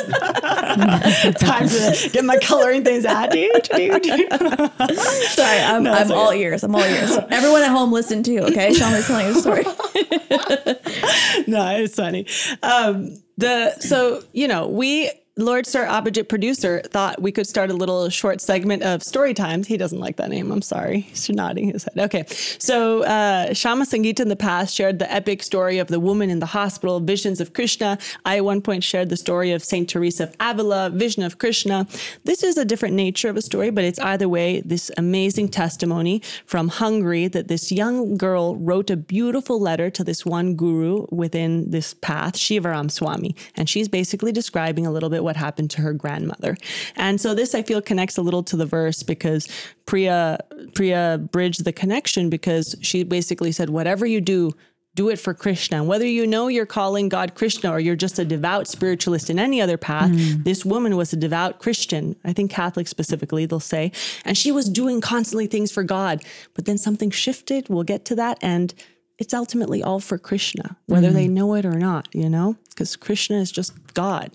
[1.38, 3.30] Time to get my coloring things out.
[3.30, 4.28] Do, do, do.
[4.28, 6.62] Sorry, I'm, I'm it's all ears.
[6.62, 7.16] I'm all ears.
[7.30, 8.40] Everyone at home, listen too.
[8.40, 9.64] Okay, Sean is telling you a story.
[11.46, 12.26] no, it's funny.
[12.62, 17.74] Um, the so you know we Lord Star Opposite producer thought we could start a
[17.74, 19.66] little short segment of story times.
[19.66, 20.52] He doesn't like that name.
[20.52, 21.00] I'm sorry.
[21.00, 22.04] He's nodding his head.
[22.04, 26.30] Okay, so uh, Shama Sangita in the past shared the epic story of the woman
[26.30, 27.98] in the hospital, visions of Krishna.
[28.24, 31.88] I at one point shared the story of Saint Teresa of Avila, vision of Krishna.
[32.22, 36.22] This is a different nature of a story, but it's either way this amazing testimony
[36.46, 41.72] from Hungary that this young girl wrote a beautiful letter to this one guru within
[41.72, 43.34] this path, Shivaram Swami.
[43.56, 46.56] And she's basically describing a little bit what happened to her grandmother.
[46.96, 49.48] And so this I feel connects a little to the verse because
[49.86, 50.38] Priya
[50.74, 54.52] Priya bridged the connection because she basically said, whatever you do,
[54.94, 55.78] do it for Krishna.
[55.78, 59.38] And Whether you know you're calling God Krishna or you're just a devout spiritualist in
[59.38, 60.44] any other path, mm.
[60.44, 62.14] this woman was a devout Christian.
[62.24, 63.90] I think Catholic specifically, they'll say.
[64.24, 66.22] And she was doing constantly things for God.
[66.54, 67.68] But then something shifted.
[67.68, 68.38] We'll get to that.
[68.40, 68.72] And
[69.18, 71.32] it's ultimately all for Krishna, whether they mm.
[71.32, 72.56] know it or not, you know?
[72.70, 74.30] Because Krishna is just God.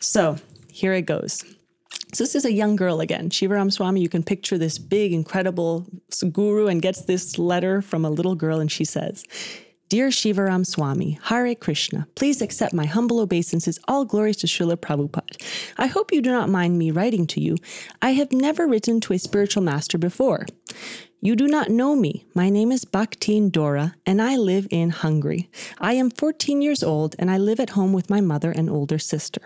[0.00, 0.36] So
[0.70, 1.44] here it goes.
[2.12, 3.30] So this is a young girl again.
[3.30, 5.86] Shivaram Swami, you can picture this big, incredible
[6.32, 9.24] guru and gets this letter from a little girl and she says,
[9.90, 15.36] Dear Shivaram Swami, Hare Krishna, please accept my humble obeisances, all glories to Srila Prabhupada.
[15.78, 17.56] I hope you do not mind me writing to you.
[18.00, 20.46] I have never written to a spiritual master before.
[21.20, 22.24] You do not know me.
[22.34, 25.50] My name is Bhaktin Dora, and I live in Hungary.
[25.78, 28.98] I am 14 years old, and I live at home with my mother and older
[28.98, 29.42] sister.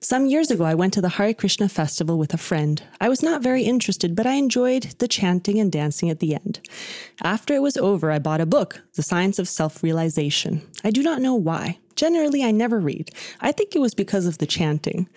[0.00, 2.80] Some years ago, I went to the Hare Krishna festival with a friend.
[3.00, 6.60] I was not very interested, but I enjoyed the chanting and dancing at the end.
[7.22, 10.62] After it was over, I bought a book, The Science of Self Realization.
[10.84, 11.78] I do not know why.
[11.96, 13.10] Generally, I never read.
[13.40, 15.08] I think it was because of the chanting.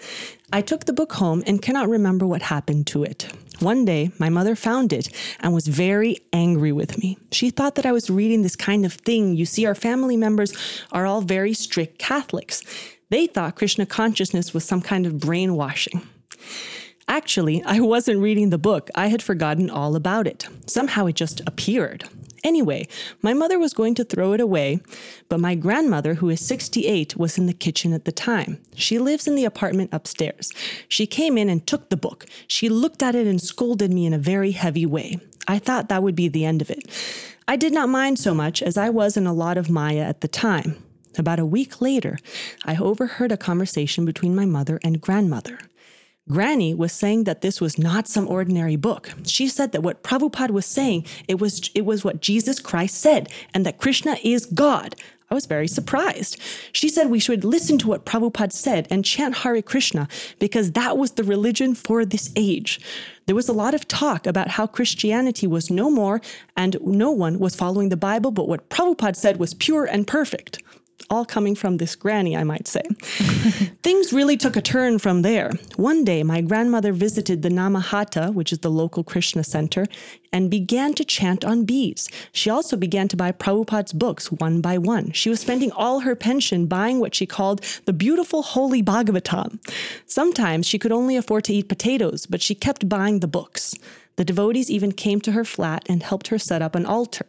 [0.51, 3.31] I took the book home and cannot remember what happened to it.
[3.59, 5.09] One day, my mother found it
[5.41, 7.19] and was very angry with me.
[7.31, 9.35] She thought that I was reading this kind of thing.
[9.35, 12.63] You see, our family members are all very strict Catholics.
[13.11, 16.01] They thought Krishna consciousness was some kind of brainwashing.
[17.09, 18.89] Actually, I wasn't reading the book.
[18.95, 20.47] I had forgotten all about it.
[20.65, 22.05] Somehow it just appeared.
[22.41, 22.87] Anyway,
[23.21, 24.79] my mother was going to throw it away,
[25.27, 28.61] but my grandmother, who is 68, was in the kitchen at the time.
[28.75, 30.53] She lives in the apartment upstairs.
[30.87, 32.25] She came in and took the book.
[32.47, 35.19] She looked at it and scolded me in a very heavy way.
[35.49, 36.89] I thought that would be the end of it.
[37.45, 40.21] I did not mind so much as I was in a lot of Maya at
[40.21, 40.81] the time.
[41.17, 42.17] About a week later,
[42.65, 45.59] I overheard a conversation between my mother and grandmother.
[46.29, 49.11] Granny was saying that this was not some ordinary book.
[49.25, 53.29] She said that what Prabhupada was saying, it was, it was what Jesus Christ said,
[53.53, 54.95] and that Krishna is God.
[55.29, 56.37] I was very surprised.
[56.73, 60.97] She said we should listen to what Prabhupada said and chant Hare Krishna because that
[60.97, 62.81] was the religion for this age.
[63.27, 66.21] There was a lot of talk about how Christianity was no more
[66.57, 70.61] and no one was following the Bible, but what Prabhupada said was pure and perfect
[71.09, 72.81] all coming from this granny, I might say.
[73.83, 75.51] Things really took a turn from there.
[75.75, 79.87] One day, my grandmother visited the Namahata, which is the local Krishna center,
[80.31, 82.09] and began to chant on beads.
[82.31, 85.11] She also began to buy Prabhupada's books one by one.
[85.11, 89.59] She was spending all her pension buying what she called the beautiful holy Bhagavatam.
[90.05, 93.75] Sometimes she could only afford to eat potatoes, but she kept buying the books.
[94.17, 97.27] The devotees even came to her flat and helped her set up an altar.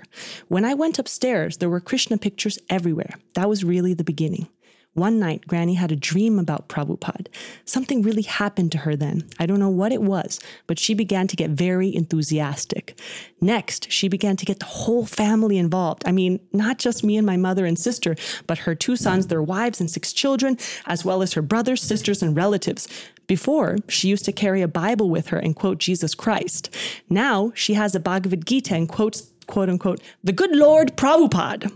[0.49, 3.15] When I went upstairs, there were Krishna pictures everywhere.
[3.35, 4.49] That was really the beginning.
[4.95, 7.29] One night, Granny had a dream about Prabhupada.
[7.65, 9.27] Something really happened to her then.
[9.39, 13.01] I don't know what it was, but she began to get very enthusiastic.
[13.41, 16.03] Next, she began to get the whole family involved.
[16.05, 18.17] I mean, not just me and my mother and sister,
[18.47, 22.23] but her two sons, their wives, and six children, as well as her brothers, sisters,
[22.23, 22.87] and relatives.
[23.27, 26.75] Before, she used to carry a Bible with her and quote Jesus Christ.
[27.09, 31.71] Now, she has a Bhagavad Gita and quotes quote unquote, the good Lord Prabhupada.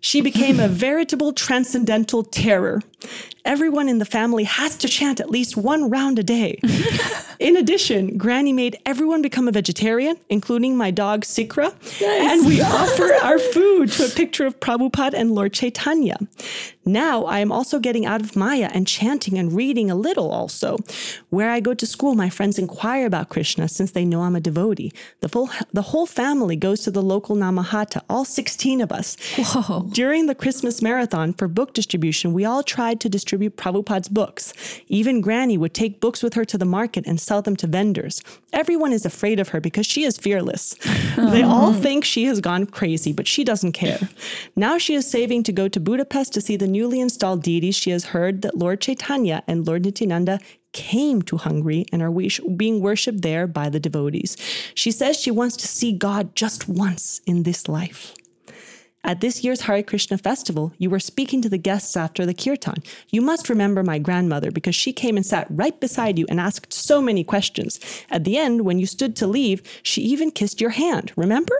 [0.00, 2.82] She became a veritable transcendental terror.
[3.46, 6.58] Everyone in the family has to chant at least one round a day.
[7.38, 11.72] in addition, Granny made everyone become a vegetarian, including my dog Sikra.
[12.00, 12.02] Nice.
[12.02, 16.18] And we offer our food to a picture of Prabhupada and Lord Chaitanya.
[16.84, 20.78] Now I am also getting out of Maya and chanting and reading a little also.
[21.30, 24.40] Where I go to school, my friends inquire about Krishna since they know I'm a
[24.40, 24.92] devotee.
[25.20, 29.16] The, full, the whole family goes to the local Namahata, all 16 of us.
[29.36, 29.88] Whoa.
[29.92, 34.52] During the Christmas marathon for book distribution, we all tried to distribute Prabhupada's books.
[34.88, 38.22] Even Granny would take books with her to the market and sell them to vendors.
[38.52, 40.74] Everyone is afraid of her because she is fearless.
[41.16, 41.80] they all mm-hmm.
[41.80, 44.08] think she has gone crazy, but she doesn't care.
[44.56, 47.90] Now she is saving to go to Budapest to see the newly installed deities, she
[47.90, 50.40] has heard that Lord Chaitanya and Lord Nityananda
[50.72, 52.12] came to Hungary and are
[52.56, 54.36] being worshipped there by the devotees.
[54.74, 58.14] She says she wants to see God just once in this life.
[59.06, 62.82] At this year's Hare Krishna festival, you were speaking to the guests after the kirtan.
[63.12, 66.72] You must remember my grandmother because she came and sat right beside you and asked
[66.72, 67.78] so many questions.
[68.10, 71.12] At the end, when you stood to leave, she even kissed your hand.
[71.16, 71.56] Remember?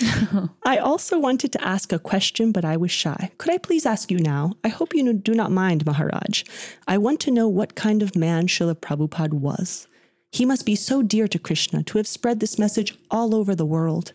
[0.64, 3.32] I also wanted to ask a question, but I was shy.
[3.38, 4.52] Could I please ask you now?
[4.62, 6.44] I hope you do not mind, Maharaj.
[6.86, 9.88] I want to know what kind of man Srila Prabhupada was.
[10.30, 13.66] He must be so dear to Krishna to have spread this message all over the
[13.66, 14.12] world.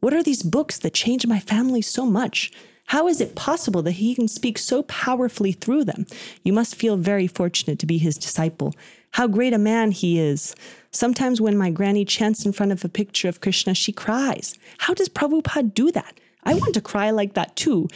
[0.00, 2.52] What are these books that change my family so much?
[2.86, 6.06] How is it possible that he can speak so powerfully through them?
[6.44, 8.74] You must feel very fortunate to be his disciple.
[9.12, 10.54] How great a man he is.
[10.92, 14.56] Sometimes when my granny chants in front of a picture of Krishna, she cries.
[14.78, 16.20] How does Prabhupada do that?
[16.44, 17.88] I want to cry like that too.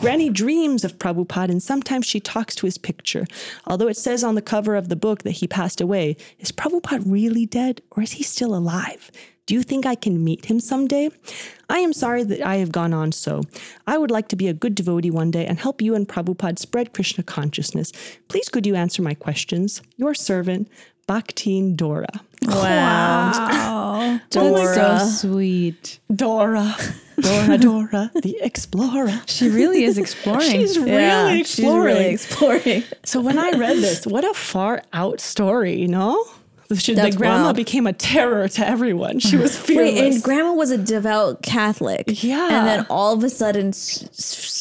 [0.00, 3.24] Granny dreams of Prabhupada and sometimes she talks to his picture.
[3.66, 7.04] Although it says on the cover of the book that he passed away, is Prabhupada
[7.06, 9.10] really dead or is he still alive?
[9.46, 11.10] Do you think I can meet him someday?
[11.68, 13.42] I am sorry that I have gone on so.
[13.86, 16.58] I would like to be a good devotee one day and help you and Prabhupada
[16.58, 17.92] spread Krishna consciousness.
[18.28, 19.82] Please could you answer my questions?
[19.96, 20.68] Your servant,
[21.06, 22.22] Bhaktin Dora.
[22.46, 24.20] Wow.
[24.30, 25.98] That's so sweet.
[26.14, 26.74] Dora,
[27.20, 29.20] Dora, Dora, the explorer.
[29.26, 30.50] She really is exploring.
[30.50, 31.44] She's really Yeah, exploring.
[31.44, 32.82] She's really exploring.
[33.04, 36.22] so when I read this, what a far out story, you know?
[36.76, 37.56] She, the grandma wild.
[37.56, 39.18] became a terror to everyone.
[39.20, 39.94] She was fearless.
[40.00, 42.22] Wait, and grandma was a devout Catholic.
[42.22, 42.48] Yeah.
[42.58, 44.10] And then all of a sudden s- s-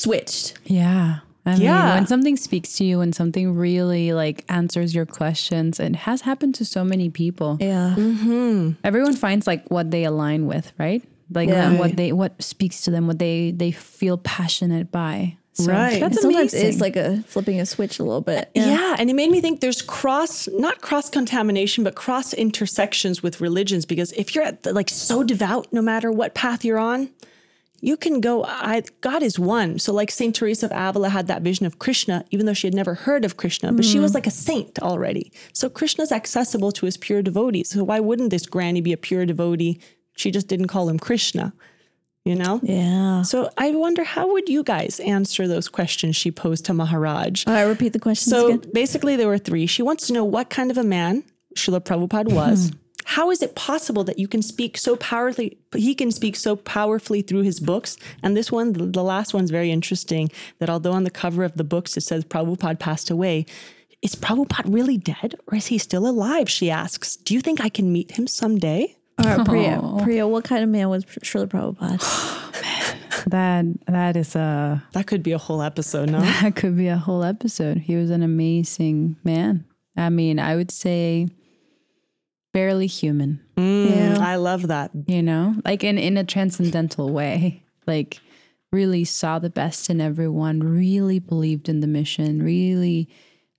[0.01, 0.57] switched.
[0.65, 1.19] yeah.
[1.45, 1.95] I mean, Yeah.
[1.95, 6.55] when something speaks to you, when something really like answers your questions, it has happened
[6.55, 7.57] to so many people.
[7.59, 7.95] Yeah.
[7.97, 8.71] Mm-hmm.
[8.83, 11.03] Everyone finds like what they align with, right?
[11.33, 11.73] Like Yeah.
[11.77, 15.35] what they what speaks to them, what they they feel passionate by.
[15.53, 15.99] So Right.
[15.99, 16.69] That's Sometimes amazing.
[16.69, 18.49] it's like a flipping a switch a little bit.
[18.55, 18.95] Uh, yeah.
[18.97, 23.85] and it made me think there's cross, not cross contamination, but cross intersections with religions.
[23.85, 27.09] Because if you're at the, like so devout, no matter what path you're on,
[27.81, 28.45] you can go.
[28.45, 29.77] I, God is one.
[29.77, 32.73] So like Saint Teresa of Avila had that vision of Krishna, even though she had
[32.73, 34.15] never heard of Krishna, but she was mm.
[34.15, 35.33] like a saint already.
[35.51, 37.69] So Krishna's accessible to his pure devotees.
[37.69, 39.79] So why wouldn't this granny be a pure devotee?
[40.15, 41.53] She just didn't call him Krishna.
[42.25, 42.61] You know?
[42.63, 43.21] Yeah.
[43.23, 47.45] So I wonder how would you guys answer those questions she posed to Maharaj?
[47.45, 48.71] All right, repeat the questions So again.
[48.73, 49.65] basically, there were three.
[49.67, 51.23] She wants to know what kind of a man
[51.55, 52.69] Srila Prabhupada was.
[52.69, 52.75] Hmm.
[53.05, 55.57] How is it possible that you can speak so powerfully?
[55.75, 57.97] He can speak so powerfully through his books.
[58.23, 60.31] And this one, the, the last one's very interesting.
[60.59, 63.45] That although on the cover of the books it says Prabhupada passed away,
[64.01, 66.49] is Prabhupada really dead or is he still alive?
[66.49, 67.17] She asks.
[67.17, 68.95] Do you think I can meet him someday?
[69.19, 69.79] All right, Priya.
[69.83, 69.99] Oh.
[70.03, 73.25] Priya, what kind of man was Srila Prabhupada?
[73.27, 76.19] that that is a That could be a whole episode, no?
[76.41, 77.77] that could be a whole episode.
[77.77, 79.65] He was an amazing man.
[79.95, 81.27] I mean, I would say
[82.53, 83.39] barely human.
[83.57, 84.17] Mm, yeah.
[84.19, 84.91] I love that.
[85.07, 88.19] you know like in in a transcendental way like
[88.71, 93.07] really saw the best in everyone really believed in the mission really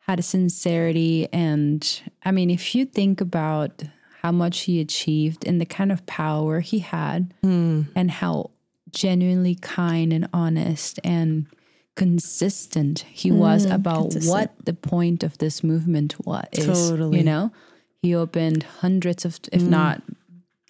[0.06, 3.82] had a sincerity and i mean if you think about
[4.24, 7.82] how much he achieved and the kind of power he had hmm.
[7.94, 8.50] and how
[8.90, 11.46] genuinely kind and honest and
[11.94, 17.18] consistent he hmm, was about what the point of this movement was Totally.
[17.18, 17.52] you know?
[18.00, 19.68] He opened hundreds of if hmm.
[19.68, 20.02] not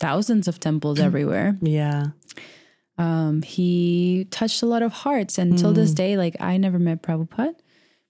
[0.00, 1.56] thousands of temples everywhere.
[1.62, 2.06] Yeah.
[2.98, 7.02] um, he touched a lot of hearts and till this day like i never met
[7.02, 7.54] prabhupada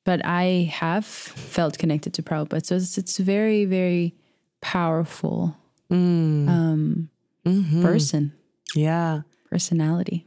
[0.05, 2.65] but i have felt connected to prabhupada.
[2.65, 4.15] So it's, it's very very
[4.65, 5.57] powerful
[5.91, 7.09] um,
[7.83, 8.33] person
[8.75, 9.21] Yeah.
[9.51, 10.27] personality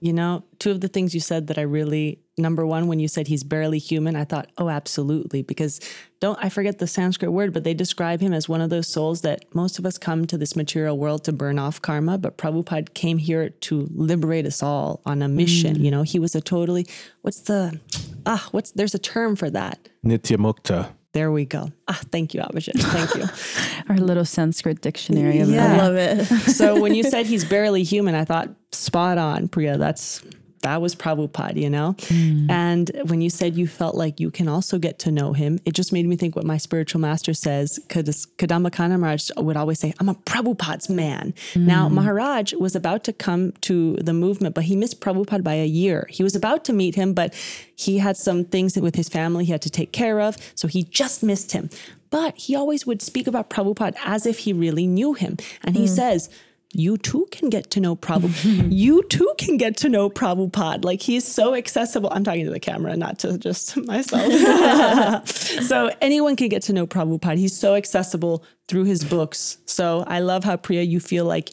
[0.00, 3.08] You know, two of the things you said that I really number one, when you
[3.08, 5.40] said he's barely human, I thought, oh, absolutely.
[5.42, 5.80] Because
[6.20, 9.22] don't I forget the Sanskrit word, but they describe him as one of those souls
[9.22, 12.92] that most of us come to this material world to burn off karma, but Prabhupada
[12.92, 15.82] came here to liberate us all on a mission.
[15.84, 16.86] You know, he was a totally
[17.22, 17.80] what's the
[18.26, 19.78] ah, what's there's a term for that.
[20.04, 20.90] Nitya Mukta.
[21.12, 21.72] There we go.
[21.88, 22.78] Ah, thank you, Abhijit.
[22.80, 23.84] Thank you.
[23.88, 25.74] our little sanskrit dictionary of Yeah.
[25.74, 26.24] I love it.
[26.50, 29.78] so when you said he's barely human, I thought spot on, Priya.
[29.78, 30.22] That's
[30.66, 31.94] that was Prabhupada, you know?
[32.08, 32.50] Hmm.
[32.50, 35.74] And when you said you felt like you can also get to know him, it
[35.74, 37.78] just made me think what my spiritual master says.
[37.88, 41.34] Kad- Kadamba Kanana Maharaj would always say, I'm a Prabhupada's man.
[41.54, 41.94] Now, hmm.
[41.94, 46.08] Maharaj was about to come to the movement, but he missed Prabhupada by a year.
[46.10, 47.32] He was about to meet him, but
[47.76, 50.36] he had some things with his family he had to take care of.
[50.56, 51.70] So he just missed him.
[52.10, 55.36] But he always would speak about Prabhupada as if he really knew him.
[55.62, 55.94] And he hmm.
[55.94, 56.28] says,
[56.76, 58.68] you too can get to know Prabhupada.
[58.70, 60.84] you too can get to know Prabhupada.
[60.84, 62.10] Like he's so accessible.
[62.12, 65.26] I'm talking to the camera, not to just myself.
[65.28, 67.38] so anyone can get to know Prabhupada.
[67.38, 69.58] He's so accessible through his books.
[69.64, 71.50] So I love how Priya, you feel like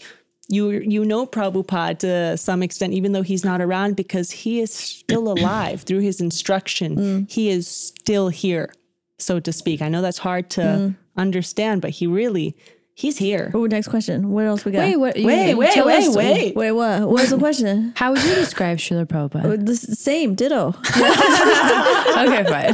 [0.49, 4.73] you you know Prabhupada to some extent, even though he's not around, because he is
[4.73, 6.95] still alive through his instruction.
[6.97, 7.31] Mm.
[7.31, 8.73] He is still here,
[9.19, 9.81] so to speak.
[9.81, 10.95] I know that's hard to mm.
[11.15, 12.57] understand, but he really
[12.95, 13.51] he's here.
[13.53, 14.29] Oh, next question.
[14.29, 14.79] What else we got?
[14.79, 16.55] wait what you- Wait, wait, tell wait, wait.
[16.55, 17.01] Wait, what?
[17.01, 17.93] What was the question?
[17.97, 19.65] how would you describe Srila Prabhupada?
[19.65, 20.69] the same, ditto.
[22.23, 22.73] okay fine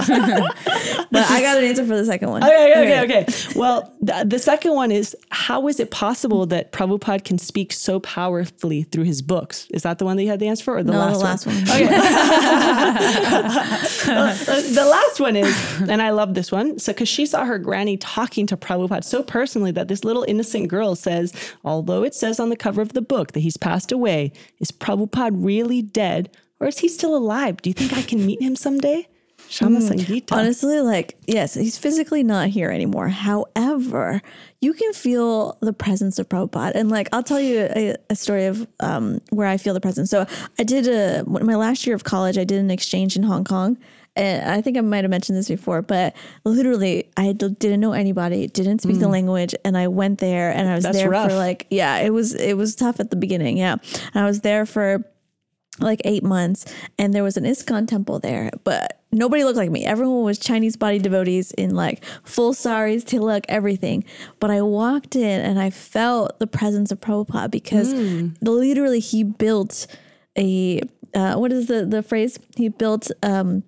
[1.12, 2.44] But I got an answer for the second one.
[2.44, 3.26] Okay, okay, okay.
[3.56, 8.00] Well, the, the second one is how is it possible that Prabhupada can speak so
[8.00, 9.68] powerfully through his books?
[9.72, 11.24] Is that the one that you had the answer for, or the No, last the
[11.24, 11.56] last one.
[14.10, 16.80] Uh, the last one is, and I love this one.
[16.80, 20.68] So, because she saw her granny talking to Prabhupada so personally that this little innocent
[20.68, 24.32] girl says, although it says on the cover of the book that he's passed away,
[24.60, 26.30] is Prabhupada really dead
[26.60, 27.62] or is he still alive?
[27.62, 29.08] Do you think I can meet him someday?
[29.48, 30.32] Shama Sangita.
[30.34, 33.08] Honestly, like, yes, he's physically not here anymore.
[33.08, 34.22] However,
[34.62, 36.74] you can feel the presence of Prabhupada.
[36.76, 40.12] And like, I'll tell you a, a story of um, where I feel the presence.
[40.12, 40.28] So
[40.60, 43.78] I did a, my last year of college, I did an exchange in Hong Kong.
[44.20, 48.82] I think I might have mentioned this before, but literally, I didn't know anybody, didn't
[48.82, 51.30] speak the language, and I went there, and I was That's there rough.
[51.30, 53.78] for like, yeah, it was it was tough at the beginning, yeah,
[54.14, 55.04] and I was there for
[55.80, 56.66] like eight months,
[56.98, 59.86] and there was an ISKCON temple there, but nobody looked like me.
[59.86, 64.04] Everyone was Chinese body devotees in like full saris, tilak, everything.
[64.40, 67.94] But I walked in and I felt the presence of Prabhupada because
[68.42, 69.88] literally he built
[70.38, 70.82] a
[71.14, 72.40] uh, what is the the phrase?
[72.56, 73.64] He built um,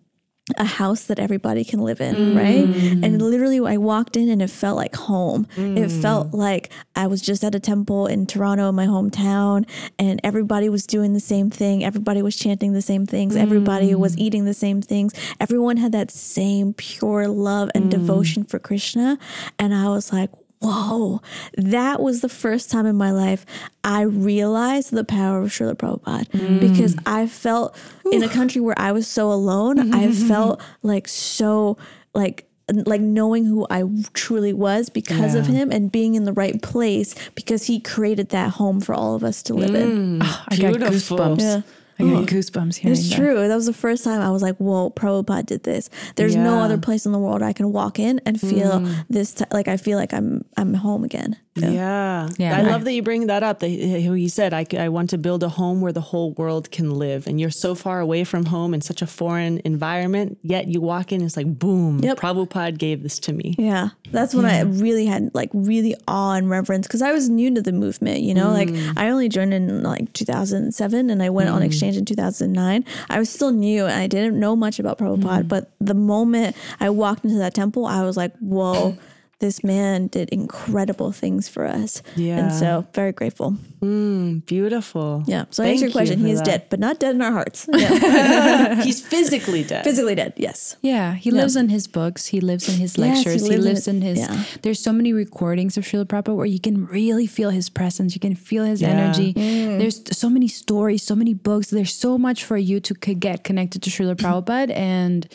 [0.58, 2.66] a house that everybody can live in, right?
[2.66, 3.06] Mm.
[3.06, 5.48] And literally, I walked in and it felt like home.
[5.56, 6.02] It mm.
[6.02, 9.70] felt like I was just at a temple in Toronto, my hometown,
[10.00, 11.84] and everybody was doing the same thing.
[11.84, 13.36] Everybody was chanting the same things.
[13.36, 14.00] Everybody mm.
[14.00, 15.14] was eating the same things.
[15.40, 19.20] Everyone had that same pure love and devotion for Krishna.
[19.60, 20.32] And I was like,
[20.62, 21.22] Whoa,
[21.58, 23.48] that was the first time in my life
[23.84, 26.60] I realized the power of Srila Prabhupada mm.
[26.60, 27.76] because I felt
[28.12, 30.28] in a country where I was so alone, mm-hmm, I mm-hmm.
[30.28, 31.78] felt like so
[32.14, 32.46] like
[32.86, 33.84] like knowing who I
[34.14, 38.52] truly was because of him and being in the right place because he created that
[38.52, 40.20] home for all of us to live in.
[40.20, 40.22] Mm.
[40.22, 41.40] Ah, I got goosebumps.
[41.40, 41.62] Yeah.
[42.02, 43.16] I got goosebumps hearing It's that.
[43.16, 43.48] true.
[43.48, 46.64] That was the first time I was like, "Whoa, Prabhupada did this." There's no Yeah.
[46.66, 49.06] other place in the world I can walk in and feel mm.
[49.10, 49.34] this.
[49.34, 51.38] T- like I feel like I'm I'm home again.
[51.56, 52.30] Yeah.
[52.38, 52.58] Yeah.
[52.58, 53.60] I love that you bring that up.
[53.60, 56.32] That eh, who he said, I, I want to build a home where the whole
[56.34, 57.28] world can live.
[57.28, 61.12] And you're so far away from home in such a foreign environment, yet you walk
[61.12, 62.20] in, it's like, boom, Yep.
[62.20, 63.56] Prabhupada gave this to me.
[63.58, 67.54] Yeah, that's when I really had like really awe and reverence because I was new
[67.54, 68.22] to the movement.
[68.22, 68.94] You know, like mm.
[68.98, 71.66] I only joined in like 2007 and I went on mm.
[71.66, 72.86] exchange in 2009.
[73.10, 75.48] I was still new and I didn't know much about Prabhupada, mm.
[75.48, 78.98] but the moment I walked into that temple, I was like, whoa.
[79.42, 82.04] This man did incredible things for us.
[82.16, 82.38] Yeah.
[82.38, 83.58] And so very grateful.
[83.82, 85.24] Mm, beautiful.
[85.26, 85.46] Yeah.
[85.50, 86.20] So Thank answer your question.
[86.22, 86.46] for He is that.
[86.46, 87.68] dead, but not dead in our hearts.
[87.74, 88.84] Yeah.
[88.88, 89.84] He's physically dead.
[89.84, 90.34] Physically dead.
[90.38, 90.76] Yes.
[90.84, 92.28] Yeah, he lives in his books.
[92.28, 93.42] He lives in his Yes, he lectures.
[93.42, 93.92] he, lives in lives it.
[93.96, 94.20] in his.
[94.20, 94.44] Yeah.
[94.62, 98.14] There's so many recordings of Srila Prabhupada where you can really feel his presence.
[98.14, 98.90] You can feel his Yeah.
[98.94, 99.34] energy.
[99.34, 99.80] Mm.
[99.80, 101.72] There's so many stories, so many books.
[101.72, 104.70] There's so much for you to get connected to Srila Prabhupada.
[104.78, 105.26] And,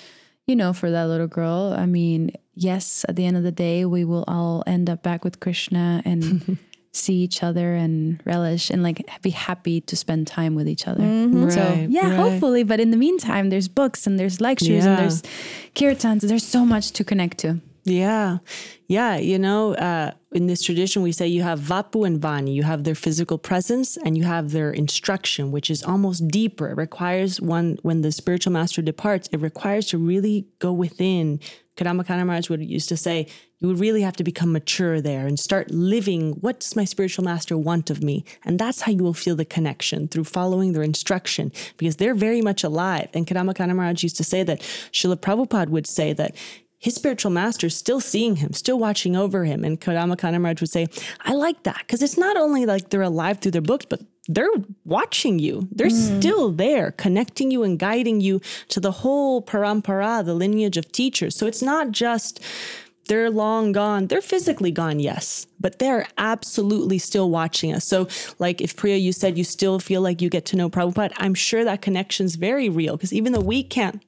[0.47, 3.85] you know, for that little girl, I mean, yes, at the end of the day,
[3.85, 6.59] we will all end up back with Krishna and
[6.93, 11.03] see each other and relish and like be happy to spend time with each other.
[11.51, 12.17] So, Right, yeah, right.
[12.17, 12.63] hopefully.
[12.65, 15.23] But in the meantime, there's books and there's lectures and there's
[15.75, 16.23] kirtans.
[16.23, 17.61] There's so much to connect to.
[17.85, 18.39] Yeah.
[18.89, 19.17] Yeah.
[19.19, 22.53] You know, uh, in this tradition, we say you have Vapu and Vani.
[22.53, 26.69] You have their physical presence and you have their instruction, which is almost deeper.
[26.69, 31.41] It requires one, when the spiritual master departs, it requires to really go within.
[31.79, 33.27] Kadamba Maharaj would used to say,
[33.61, 36.33] you would really have to become mature there and start living.
[36.43, 38.25] What does my spiritual master want of me?
[38.45, 42.43] And that's how you will feel the connection through following their instruction because they're very
[42.43, 43.09] much alive.
[43.15, 44.61] And Kadamba Maharaj used to say that
[44.93, 46.37] Srila Prabhupada would say that
[46.87, 49.65] his spiritual master is still seeing him, still watching over him.
[49.65, 50.87] And Kadamba Maharaj would say,
[51.23, 54.47] I like that because it's not only like they're alive through their books, but they're
[54.85, 55.67] watching you.
[55.73, 56.21] They're mm.
[56.21, 61.35] still there, connecting you and guiding you to the whole parampara, the lineage of teachers.
[61.35, 62.39] So it's not just
[63.09, 64.07] they're long gone.
[64.07, 67.85] They're physically gone, yes, but they're absolutely still watching us.
[67.85, 68.07] So,
[68.39, 71.35] like if Priya, you said you still feel like you get to know Prabhupada, I'm
[71.35, 74.05] sure that connection's very real because even though we can't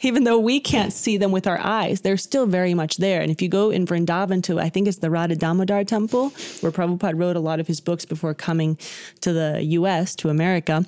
[0.00, 3.20] even though we can't see them with our eyes, they're still very much there.
[3.20, 6.30] And if you go in Vrindavan to, I think it's the Radha Damodar temple,
[6.60, 8.78] where Prabhupada wrote a lot of his books before coming
[9.20, 10.84] to the US, to America,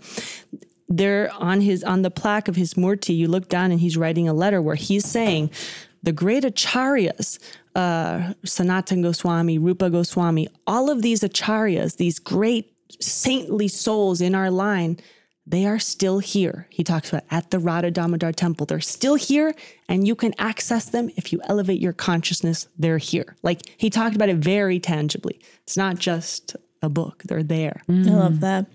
[0.88, 4.28] there on his on the plaque of his murti, you look down and he's writing
[4.28, 5.50] a letter where he's saying
[6.02, 7.38] the great acharyas,
[7.74, 14.50] uh, Sanatan Goswami, Rupa Goswami, all of these acharyas, these great saintly souls in our
[14.50, 14.98] line,
[15.46, 16.66] they are still here.
[16.70, 18.66] He talks about at the Radha Damodar temple.
[18.66, 19.54] They're still here
[19.88, 22.66] and you can access them if you elevate your consciousness.
[22.78, 23.36] They're here.
[23.42, 25.40] Like he talked about it very tangibly.
[25.62, 27.82] It's not just a book, they're there.
[27.88, 28.66] I love that.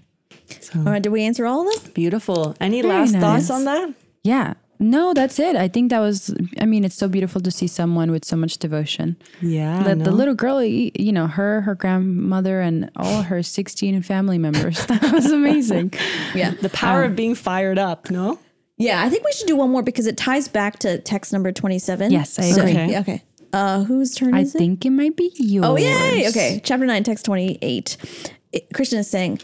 [0.76, 1.92] All right, did we answer all of them?
[1.94, 2.56] Beautiful.
[2.60, 3.22] Any Very last nice.
[3.22, 3.94] thoughts on that?
[4.24, 4.54] Yeah.
[4.82, 5.58] No, that's it.
[5.58, 8.58] I think that was, I mean, it's so beautiful to see someone with so much
[8.58, 9.18] devotion.
[9.42, 9.84] Yeah.
[9.84, 14.86] The, the little girl, you know, her, her grandmother, and all her 16 family members.
[14.88, 15.94] That was amazing.
[16.34, 16.52] Yeah.
[16.62, 18.40] the power of being fired up, no?
[18.78, 21.52] Yeah, I think we should do one more because it ties back to text number
[21.52, 22.12] 27.
[22.12, 22.72] Yes, I agree.
[22.72, 23.22] yeah, okay.
[23.52, 24.58] Uh, whose turn I is it?
[24.58, 25.66] I think it might be yours.
[25.68, 26.30] Oh, yay.
[26.30, 26.62] Okay.
[26.64, 27.98] Chapter 9, text 28.
[28.54, 29.42] It- Krishna is saying,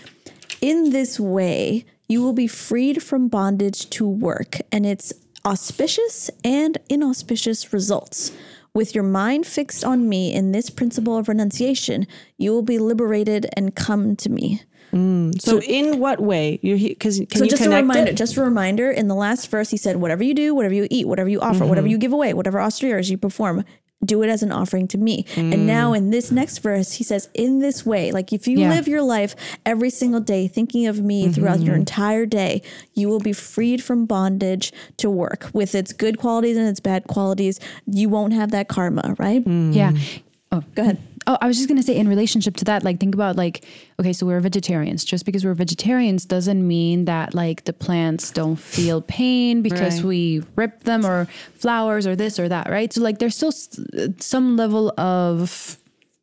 [0.62, 5.12] In this way, you will be freed from bondage to work and its
[5.46, 8.32] auspicious and inauspicious results.
[8.74, 13.48] With your mind fixed on me in this principle of renunciation, you will be liberated
[13.56, 14.64] and come to me.
[14.92, 15.42] Mm.
[15.42, 16.60] So, in what way?
[16.62, 18.18] You're because can So you just a reminder, it?
[18.18, 18.92] just a reminder.
[18.92, 21.60] In the last verse, he said, "Whatever you do, whatever you eat, whatever you offer,
[21.60, 21.70] mm-hmm.
[21.70, 23.66] whatever you give away, whatever austerities you perform,
[24.04, 25.60] do it as an offering to me." And mm.
[25.60, 28.70] now in this next verse, he says, "In this way, like if you Yeah.
[28.70, 29.36] live your life
[29.66, 31.82] every single day thinking of me throughout your mm-hmm.
[31.82, 32.62] entire day,
[32.94, 37.08] you will be freed from bondage to work with its good qualities and its bad
[37.08, 37.60] qualities.
[37.86, 39.44] You won't have that karma, right?
[39.44, 39.76] Mm.
[39.76, 39.92] Yeah.
[39.92, 40.22] Mm.
[40.52, 40.98] Oh, Go ahead.
[41.28, 43.66] Oh, I was just gonna say in relationship to that, like think about like,
[44.00, 45.04] okay, so we're vegetarians.
[45.04, 50.06] Just because we're vegetarians doesn't mean that like the plants don't feel pain because Right.
[50.06, 52.94] we rip them or flowers or this or that, right?
[52.94, 53.80] So like there's still s-
[54.20, 55.78] some level of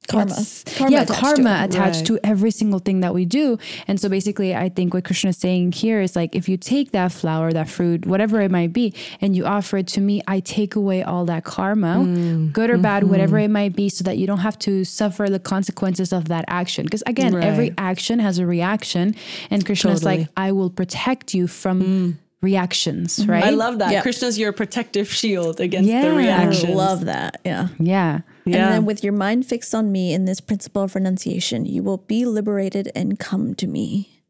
[0.09, 0.35] Karma.
[0.77, 1.65] Karma yeah, attached to karma it.
[1.71, 2.07] attached Right.
[2.07, 3.57] to every single thing that we do.
[3.87, 6.91] And so basically, I think what Krishna is saying here is like, if you take
[6.93, 10.41] that flower, that fruit, whatever it might be, and you offer it to me, I
[10.41, 12.53] take away all that karma, Mm.
[12.53, 13.45] good or bad, whatever Mm-hmm.
[13.45, 16.85] it might be, so that you don't have to suffer the consequences of that action.
[16.85, 19.15] Because again, every action has a reaction,
[19.51, 20.17] and Krishna is Totally.
[20.17, 20.19] Mm.
[20.23, 23.45] like, I will protect you from reactions, right?
[23.45, 23.93] I love that.
[23.93, 24.03] Yeah.
[24.03, 26.03] Krishna's your protective shield against Yeah.
[26.03, 26.65] the I reactions.
[26.71, 27.41] I love that.
[27.45, 27.69] Yeah.
[27.79, 28.21] yeah.
[28.45, 28.65] Yeah.
[28.67, 31.99] And then with your mind fixed on me in this principle of renunciation, you will
[31.99, 34.23] be liberated and come to me.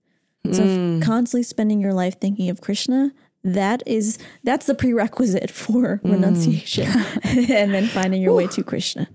[0.50, 1.00] So Mm.
[1.02, 3.12] constantly spending your life thinking of Krishna,
[3.44, 6.12] that is that's the prerequisite for Mm.
[6.12, 6.88] renunciation.
[7.24, 9.08] and then finding your way to Krishna.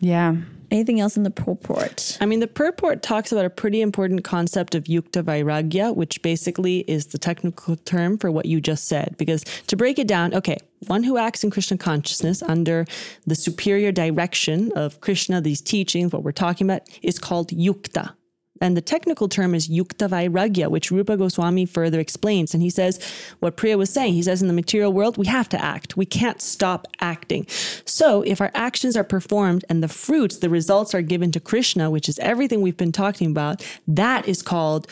[0.00, 0.36] Yeah.
[0.70, 2.16] Anything else in the purport?
[2.20, 6.80] I mean, the purport talks about a pretty important concept of yukta vairagya, which basically
[6.80, 9.16] is the technical term for what you just said.
[9.18, 12.86] Because to break it down, okay, one who acts in Krishna consciousness under
[13.26, 18.14] the superior direction of Krishna, these teachings, what we're talking about, is called yukta.
[18.60, 22.52] And the technical term is yukta vairagya, which Rupa Goswami further explains.
[22.52, 23.00] And he says
[23.40, 24.12] what Priya was saying.
[24.14, 25.96] He says in the material world, we have to act.
[25.96, 27.46] We can't stop acting.
[27.84, 31.90] So if our actions are performed and the fruits, the results are given to Krishna,
[31.90, 34.86] which is everything we've been talking about, that is called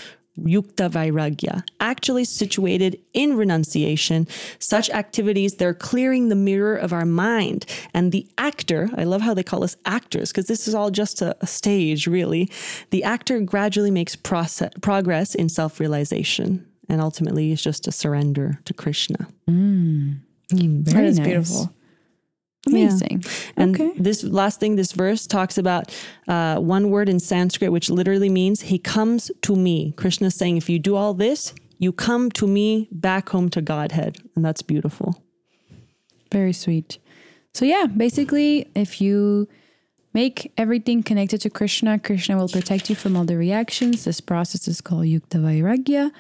[0.45, 4.26] Yukta Vairagya, actually situated in renunciation.
[4.59, 7.66] Such activities, they're clearing the mirror of our mind.
[7.95, 11.22] And the actor, I love how they call us actors, because this is all just
[11.22, 12.51] a, a stage, really.
[12.91, 16.64] The actor gradually makes process, progress in self realization.
[16.91, 19.28] And ultimately, is just a surrender to Krishna.
[20.51, 21.26] Very that is nice.
[21.26, 21.74] beautiful.
[22.66, 23.24] Amazing.
[23.56, 23.92] And okay.
[23.98, 25.94] this last thing, this verse talks about
[26.26, 29.92] uh, one word in Sanskrit, which literally means he comes to me.
[29.96, 34.18] Krishna saying, if you do all this, you come to me back home to Godhead.
[34.34, 35.22] And that's beautiful.
[36.30, 36.98] Very sweet.
[37.54, 39.48] So yeah, basically, if you
[40.12, 44.04] make everything connected to Krishna, Krishna will protect you from all the reactions.
[44.04, 46.11] This process is called Yukta Vairagya.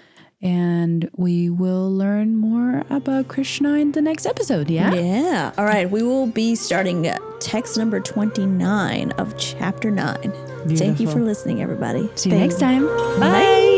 [0.40, 4.70] And we will learn more about Krishna in the next episode.
[4.70, 4.94] Yeah.
[4.94, 5.52] Yeah.
[5.58, 5.90] All right.
[5.90, 10.32] We will be starting text number 29 of chapter 9.
[10.76, 12.08] Thank you for listening, everybody.
[12.14, 12.86] See you next time.
[13.18, 13.77] Bye.